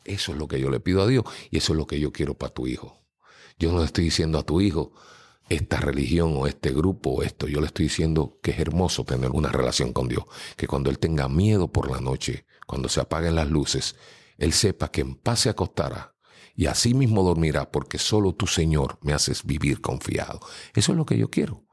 [0.03, 2.11] Eso es lo que yo le pido a Dios y eso es lo que yo
[2.11, 2.99] quiero para tu hijo.
[3.57, 4.91] Yo no le estoy diciendo a tu hijo
[5.47, 7.47] esta religión o este grupo o esto.
[7.47, 10.25] Yo le estoy diciendo que es hermoso tener una relación con Dios.
[10.57, 13.95] Que cuando Él tenga miedo por la noche, cuando se apaguen las luces,
[14.37, 16.15] Él sepa que en paz se acostará
[16.55, 20.39] y así mismo dormirá porque solo tu Señor me haces vivir confiado.
[20.73, 21.65] Eso es lo que yo quiero.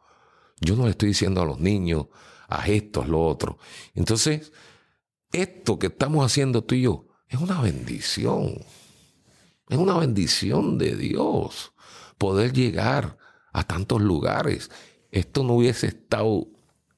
[0.60, 2.06] Yo no le estoy diciendo a los niños,
[2.48, 3.58] a esto, a lo otro.
[3.94, 4.52] Entonces,
[5.32, 8.64] esto que estamos haciendo tú y yo es una bendición.
[9.68, 11.72] Es una bendición de Dios
[12.18, 13.16] poder llegar
[13.52, 14.70] a tantos lugares.
[15.10, 16.48] Esto no hubiese estado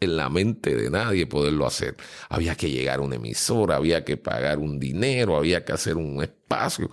[0.04, 1.96] en la mente de nadie poderlo hacer.
[2.28, 6.22] Había que llegar a una emisora, había que pagar un dinero, había que hacer un
[6.22, 6.90] espacio.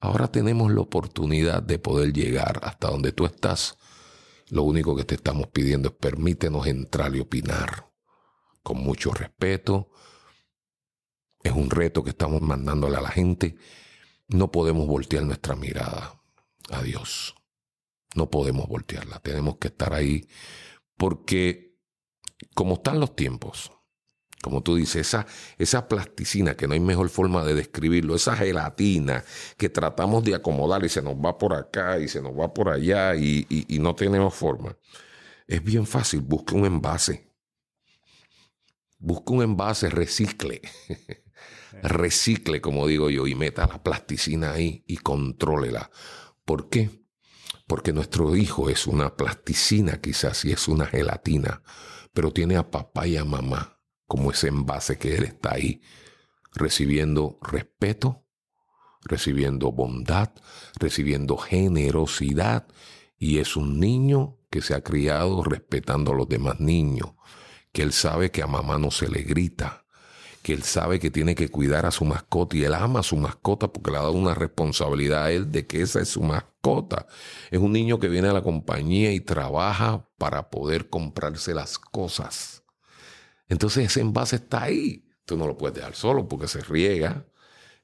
[0.00, 3.78] Ahora tenemos la oportunidad de poder llegar hasta donde tú estás.
[4.50, 7.90] Lo único que te estamos pidiendo es permítenos entrar y opinar
[8.62, 9.90] con mucho respeto.
[11.42, 13.56] Es un reto que estamos mandándole a la gente.
[14.28, 16.20] No podemos voltear nuestra mirada
[16.70, 17.34] a Dios.
[18.14, 19.20] No podemos voltearla.
[19.20, 20.28] Tenemos que estar ahí
[20.96, 21.73] porque
[22.54, 23.72] como están los tiempos,
[24.44, 25.26] como tú dices, esa,
[25.56, 29.24] esa plasticina, que no hay mejor forma de describirlo, esa gelatina
[29.56, 32.68] que tratamos de acomodar y se nos va por acá y se nos va por
[32.68, 34.76] allá y, y no tenemos forma.
[35.46, 37.32] Es bien fácil, busque un envase.
[38.98, 40.60] Busque un envase, recicle.
[41.82, 45.90] recicle, como digo yo, y meta la plasticina ahí y contrólela.
[46.44, 46.90] ¿Por qué?
[47.66, 51.62] Porque nuestro hijo es una plasticina quizás y es una gelatina
[52.14, 53.74] pero tiene a papá y a mamá
[54.06, 55.82] como ese envase que él está ahí,
[56.52, 58.24] recibiendo respeto,
[59.02, 60.30] recibiendo bondad,
[60.78, 62.66] recibiendo generosidad,
[63.18, 67.10] y es un niño que se ha criado respetando a los demás niños.
[67.72, 69.84] que él sabe que a mamá no se le grita,
[70.44, 73.16] que él sabe que tiene que cuidar a su mascota y él ama a su
[73.16, 77.08] mascota porque le ha dado una responsabilidad a él de que esa es su mascota.
[77.50, 82.64] Es un niño que viene a la compañía y trabaja para poder comprarse las cosas.
[83.46, 85.06] Entonces ese envase está ahí.
[85.26, 87.26] Tú no lo puedes dejar solo porque se riega,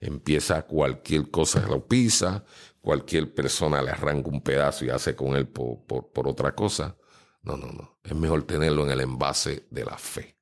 [0.01, 2.43] empieza cualquier cosa, lo pisa,
[2.81, 6.97] cualquier persona le arranca un pedazo y hace con él por, por otra cosa.
[7.43, 7.99] No, no, no.
[8.03, 10.39] Es mejor tenerlo en el envase de la fe.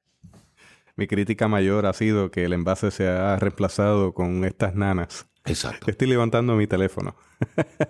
[0.94, 5.26] Mi crítica mayor ha sido que el envase se ha reemplazado con estas nanas.
[5.44, 5.90] Exacto.
[5.90, 7.16] Estoy levantando mi teléfono.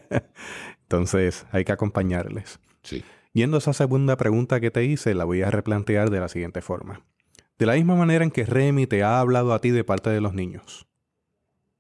[0.84, 2.58] Entonces hay que acompañarles.
[2.82, 3.04] Sí.
[3.38, 6.60] Yendo a esa segunda pregunta que te hice, la voy a replantear de la siguiente
[6.60, 7.04] forma.
[7.56, 10.20] De la misma manera en que Remy te ha hablado a ti de parte de
[10.20, 10.88] los niños,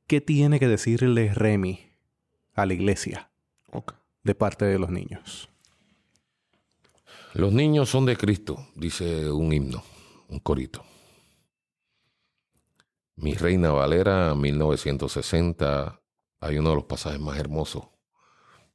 [0.06, 1.80] ¿qué tiene que decirle Remy
[2.54, 3.32] a la iglesia
[4.22, 5.50] de parte de los niños?
[7.34, 9.82] Los niños son de Cristo, dice un himno,
[10.28, 10.84] un corito.
[13.16, 16.00] Mi Reina Valera, 1960,
[16.38, 17.82] hay uno de los pasajes más hermosos.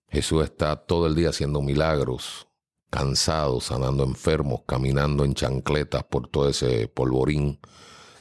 [0.10, 2.50] Jesús está todo el día haciendo milagros,
[2.94, 7.60] cansado, sanando enfermos, caminando en chancletas por todo ese polvorín.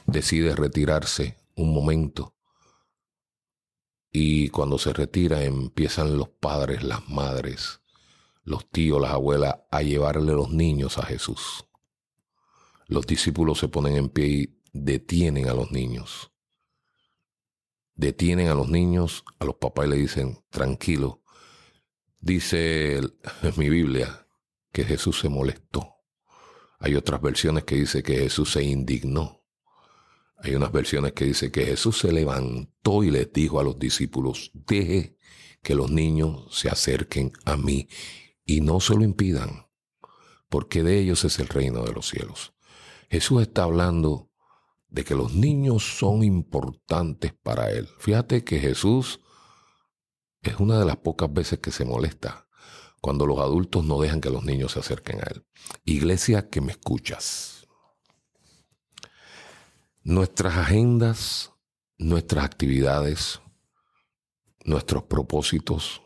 [0.07, 2.33] Decide retirarse un momento.
[4.11, 7.81] Y cuando se retira empiezan los padres, las madres,
[8.45, 11.67] los tíos, las abuelas a llevarle los niños a Jesús.
[12.87, 16.31] Los discípulos se ponen en pie y detienen a los niños.
[17.93, 21.21] Detienen a los niños, a los papás y le dicen, tranquilo.
[22.19, 23.01] Dice
[23.55, 24.22] mi Biblia
[24.73, 25.95] que Jesús se molestó.
[26.79, 29.45] Hay otras versiones que dice que Jesús se indignó.
[30.37, 34.51] Hay unas versiones que dice que Jesús se levantó y les dijo a los discípulos,
[34.53, 35.17] deje
[35.61, 37.87] que los niños se acerquen a mí
[38.43, 39.67] y no se lo impidan,
[40.49, 42.53] porque de ellos es el reino de los cielos.
[43.09, 44.31] Jesús está hablando
[44.89, 47.87] de que los niños son importantes para Él.
[47.99, 49.21] Fíjate que Jesús
[50.41, 52.42] es una de las pocas veces que se molesta
[53.03, 55.45] cuando los adultos no dejan que los niños se acerquen a Él.
[55.83, 57.67] Iglesia que me escuchas.
[60.03, 61.51] Nuestras agendas,
[61.97, 63.41] nuestras actividades,
[64.63, 66.01] nuestros propósitos,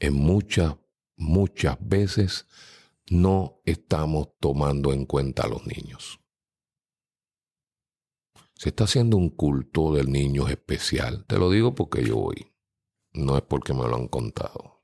[0.00, 0.76] en muchas,
[1.16, 2.46] muchas veces
[3.08, 6.20] no estamos tomando en cuenta a los niños.
[8.54, 11.24] Se está haciendo un culto del niño especial.
[11.24, 12.52] Te lo digo porque yo voy.
[13.14, 14.81] No es porque me lo han contado.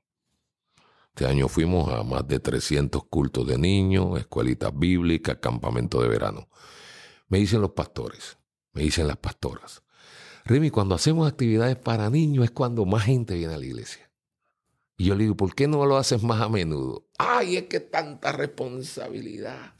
[1.19, 6.47] Este año fuimos a más de 300 cultos de niños, escuelitas bíblicas, campamento de verano.
[7.27, 8.37] Me dicen los pastores,
[8.71, 9.83] me dicen las pastoras.
[10.45, 14.09] Remy, cuando hacemos actividades para niños es cuando más gente viene a la iglesia.
[14.95, 17.05] Y yo le digo, ¿por qué no lo haces más a menudo?
[17.17, 19.73] Ay, es que tanta responsabilidad.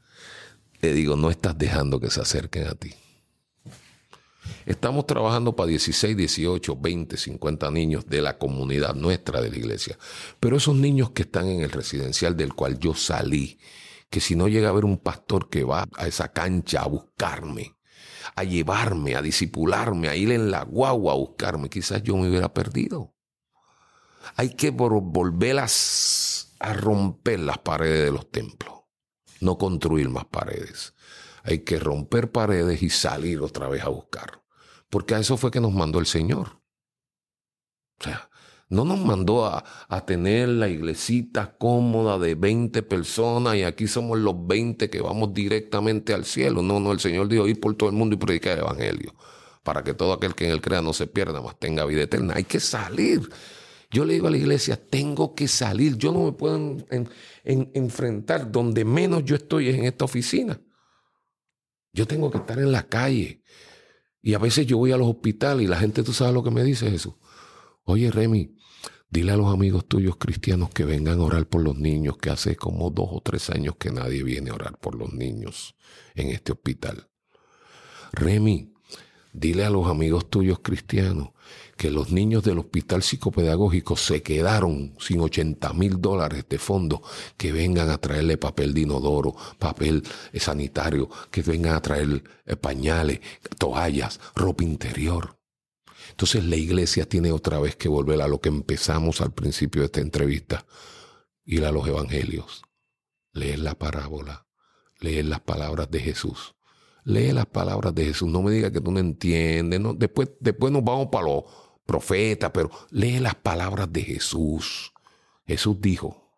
[0.81, 2.93] Le digo, no estás dejando que se acerquen a ti.
[4.65, 9.97] Estamos trabajando para 16, 18, 20, 50 niños de la comunidad nuestra de la iglesia.
[10.39, 13.59] Pero esos niños que están en el residencial del cual yo salí,
[14.09, 17.75] que si no llega a haber un pastor que va a esa cancha a buscarme,
[18.35, 22.53] a llevarme, a disipularme, a ir en la guagua a buscarme, quizás yo me hubiera
[22.53, 23.13] perdido.
[24.35, 28.81] Hay que volverlas a romper las paredes de los templos,
[29.41, 30.93] no construir más paredes.
[31.43, 34.43] Hay que romper paredes y salir otra vez a buscar.
[34.89, 36.61] Porque a eso fue que nos mandó el Señor.
[37.99, 38.29] O sea,
[38.69, 39.63] no nos mandó a,
[40.05, 46.13] tener la iglesita cómoda de 20 personas y aquí somos los 20 que vamos directamente
[46.13, 46.61] al cielo.
[46.61, 49.15] No, no, el Señor dijo ir por todo el mundo y predicar el Evangelio.
[49.63, 52.35] Para que todo aquel que en él crea no se pierda, más tenga vida eterna.
[52.37, 53.29] Hay que salir.
[53.91, 55.97] Yo le digo a la iglesia, tengo que salir.
[55.97, 56.77] Yo no me puedo
[57.43, 58.51] enfrentar.
[58.51, 60.59] Donde menos yo estoy es en esta oficina.
[61.93, 63.43] Yo tengo que estar en la calle.
[64.21, 66.51] Y a veces yo voy a los hospitales y la gente, tú sabes lo que
[66.51, 67.15] me dice Jesús.
[67.83, 68.55] Oye, Remy,
[69.09, 72.55] dile a los amigos tuyos cristianos que vengan a orar por los niños, que hace
[72.55, 75.75] como dos o tres años que nadie viene a orar por los niños
[76.15, 77.09] en este hospital.
[78.11, 78.73] Remy,
[79.33, 81.29] dile a los amigos tuyos cristianos
[81.79, 87.01] que los niños del hospital psicopedagógico se quedaron sin 80 mil dólares de fondo,
[87.37, 90.03] que vengan a traerle papel de inodoro, papel
[90.33, 93.21] sanitario, que vengan a traer eh, pañales,
[93.57, 95.39] toallas, ropa interior.
[96.09, 99.85] Entonces la iglesia tiene otra vez que volver a lo que empezamos al principio de
[99.85, 100.65] esta entrevista,
[101.45, 102.61] ir a los evangelios,
[103.31, 104.47] leer la parábola,
[104.99, 106.55] leer las palabras de Jesús.
[107.05, 108.29] Lee las palabras de Jesús.
[108.29, 109.79] No me diga que tú no entiendes.
[109.79, 109.93] No.
[109.93, 111.45] Después, después nos vamos para los
[111.89, 114.93] profeta, pero lee las palabras de Jesús.
[115.47, 116.37] Jesús dijo,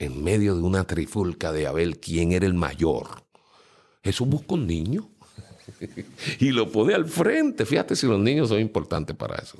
[0.00, 3.24] en medio de una trifulca de Abel quién era el mayor.
[4.02, 5.12] Jesús busca un niño
[6.40, 7.64] y lo pone al frente.
[7.64, 9.58] Fíjate si los niños son importantes para eso.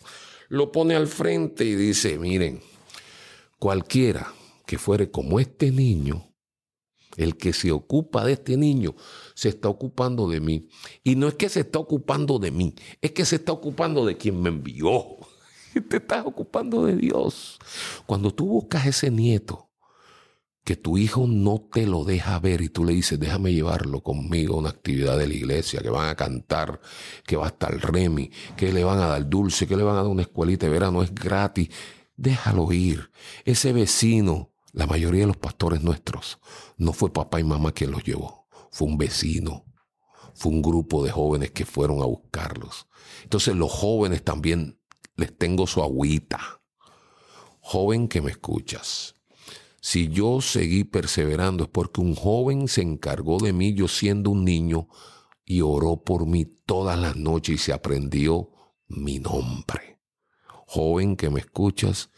[0.48, 2.60] Lo pone al frente y dice, miren,
[3.60, 4.34] cualquiera
[4.66, 6.29] que fuere como este niño,
[7.22, 8.94] el que se ocupa de este niño,
[9.34, 10.68] se está ocupando de mí.
[11.04, 14.16] Y no es que se está ocupando de mí, es que se está ocupando de
[14.16, 15.16] quien me envió.
[15.88, 17.58] Te estás ocupando de Dios.
[18.06, 19.70] Cuando tú buscas ese nieto,
[20.64, 24.54] que tu hijo no te lo deja ver y tú le dices, déjame llevarlo conmigo
[24.54, 26.80] a una actividad de la iglesia, que van a cantar,
[27.26, 30.02] que va a estar Remy, que le van a dar dulce, que le van a
[30.02, 31.70] dar una escuelita de verano, es gratis.
[32.16, 33.10] Déjalo ir.
[33.44, 36.38] Ese vecino, la mayoría de los pastores nuestros,
[36.76, 39.64] no fue papá y mamá quien los llevó, fue un vecino,
[40.34, 42.86] fue un grupo de jóvenes que fueron a buscarlos.
[43.22, 44.80] Entonces los jóvenes también
[45.16, 46.62] les tengo su agüita.
[47.60, 49.14] Joven que me escuchas,
[49.80, 54.44] si yo seguí perseverando es porque un joven se encargó de mí yo siendo un
[54.44, 54.88] niño
[55.44, 58.50] y oró por mí todas las noches y se aprendió
[58.88, 60.00] mi nombre.
[60.66, 62.10] Joven que me escuchas,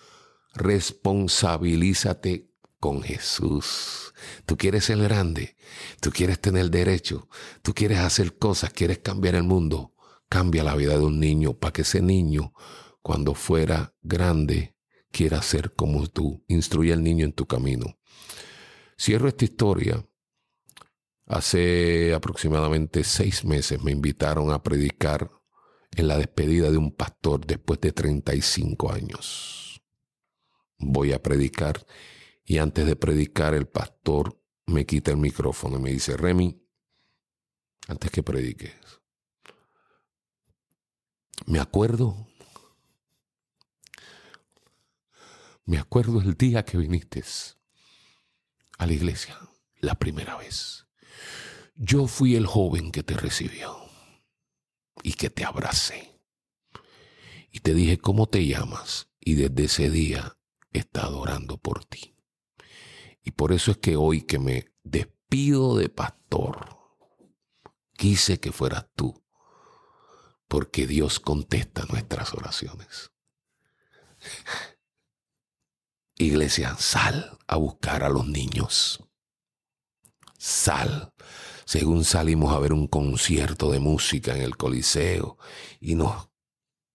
[0.55, 4.13] responsabilízate con Jesús.
[4.45, 5.57] Tú quieres ser grande,
[6.01, 7.29] tú quieres tener derecho,
[7.63, 9.95] tú quieres hacer cosas, quieres cambiar el mundo.
[10.29, 12.55] Cambia la vida de un niño para que ese niño,
[13.03, 14.75] cuando fuera grande,
[15.11, 16.43] quiera ser como tú.
[16.49, 17.99] Instruye al niño en tu camino.
[18.99, 20.05] Cierro esta historia.
[21.27, 25.31] Hace aproximadamente seis meses me invitaron a predicar
[25.93, 29.62] en la despedida de un pastor después de 35 años.
[30.83, 31.87] Voy a predicar
[32.45, 36.61] y antes de predicar el pastor me quita el micrófono y me dice, Remy,
[37.89, 38.75] antes que prediques,
[41.47, 42.29] me acuerdo
[45.65, 47.23] Me acuerdo el día que viniste
[48.79, 49.39] a la iglesia,
[49.81, 50.87] la primera vez.
[51.77, 53.77] Yo fui el joven que te recibió
[55.05, 56.21] y que te abracé.
[57.53, 60.37] Y te dije cómo te llamas y desde ese día
[60.79, 62.17] estado orando por ti.
[63.23, 66.79] Y por eso es que hoy que me despido de pastor,
[67.97, 69.23] quise que fueras tú,
[70.49, 73.13] porque Dios contesta nuestras oraciones.
[76.17, 79.03] Iglesia, sal a buscar a los niños.
[80.39, 81.13] Sal.
[81.65, 85.39] Según salimos a ver un concierto de música en el Coliseo
[85.81, 86.32] y nos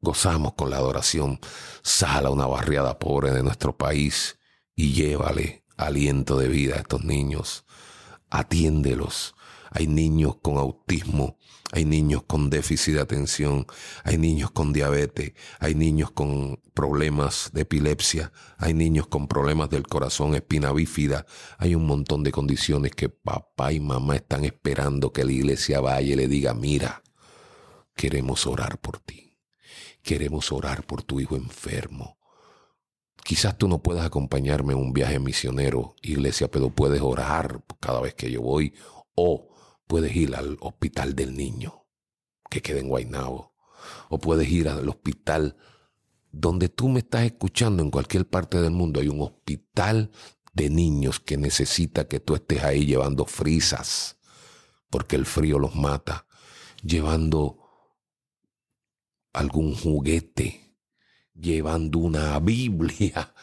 [0.02, 1.40] gozamos con la adoración,
[1.84, 4.40] sal a una barriada pobre de nuestro país
[4.76, 7.66] y llévale aliento de vida a estos niños.
[8.30, 9.36] Atiéndelos.
[9.72, 11.38] Hay niños con autismo
[11.74, 13.66] hay niños con déficit de atención,
[14.06, 19.86] hay niños con diabetes, hay niños con problemas de epilepsia, hay niños con problemas del
[19.86, 21.26] corazón, espina bífida,
[21.58, 26.14] hay un montón de condiciones que papá y mamá están esperando que la iglesia vaya
[26.14, 27.04] y le diga, mira,
[27.96, 29.27] queremos orar por ti,
[30.08, 32.18] queremos orar por tu hijo enfermo.
[33.26, 38.16] Quizás tú no puedas acompañarme en un viaje misionero, iglesia, pero puedes orar cada vez
[38.16, 38.74] que yo voy
[39.16, 39.50] o
[39.86, 41.84] puedes ir al hospital del niño
[42.50, 43.54] que queda en Guaynabo.
[44.08, 45.58] O puedes ir al hospital
[46.32, 49.02] donde tú me estás escuchando en cualquier parte del mundo.
[49.02, 50.10] Hay un hospital
[50.54, 54.16] de niños que necesita que tú estés ahí llevando frisas,
[54.90, 56.28] porque el frío los mata,
[56.82, 57.67] llevando
[59.38, 60.76] algún juguete,
[61.34, 63.34] llevando una Biblia.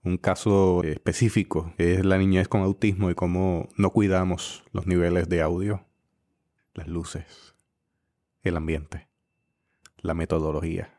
[0.03, 5.43] Un caso específico es la niñez con autismo y cómo no cuidamos los niveles de
[5.43, 5.85] audio,
[6.75, 7.55] las luces,
[8.43, 9.09] el ambiente,
[9.99, 10.96] la metodología,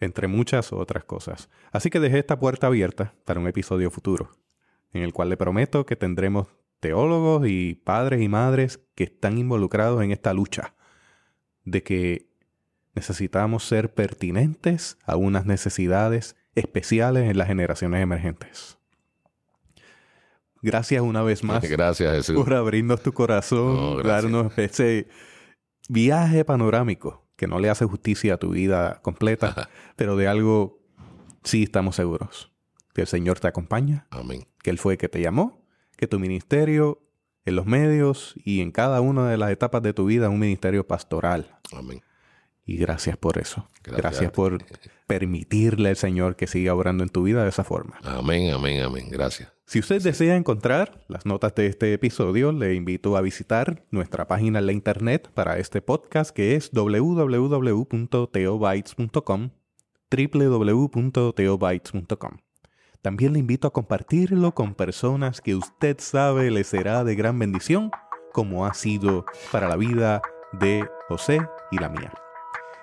[0.00, 1.48] entre muchas otras cosas.
[1.72, 4.30] Así que dejé esta puerta abierta para un episodio futuro,
[4.92, 6.48] en el cual le prometo que tendremos
[6.80, 10.74] teólogos y padres y madres que están involucrados en esta lucha
[11.64, 12.28] de que
[12.94, 18.78] necesitamos ser pertinentes a unas necesidades especiales en las generaciones emergentes.
[20.62, 22.36] Gracias una vez más Gracias, Jesús.
[22.36, 25.08] por abrirnos tu corazón, No, darnos ese
[25.88, 30.80] viaje panorámico que no le hace justicia a tu vida completa, pero de algo
[31.44, 32.52] sí estamos seguros.
[32.94, 34.46] Que el Señor te acompaña, Amén.
[34.62, 35.62] que Él fue el que te llamó,
[35.96, 37.02] que tu ministerio
[37.44, 40.40] en los medios y en cada una de las etapas de tu vida es un
[40.40, 41.58] ministerio pastoral.
[41.72, 42.02] Amén.
[42.64, 43.68] Y gracias por eso.
[43.84, 44.58] Gracias Gracias, por
[45.06, 47.98] permitirle al Señor que siga obrando en tu vida de esa forma.
[48.02, 49.08] Amén, amén, amén.
[49.10, 49.52] Gracias.
[49.68, 54.60] Si usted desea encontrar las notas de este episodio, le invito a visitar nuestra página
[54.60, 59.50] en la internet para este podcast que es www.teobytes.com
[63.02, 67.90] También le invito a compartirlo con personas que usted sabe le será de gran bendición,
[68.32, 71.40] como ha sido para la vida de José
[71.72, 72.12] y la mía.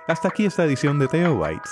[0.10, 1.72] Hasta aquí esta edición de Teo Bytes.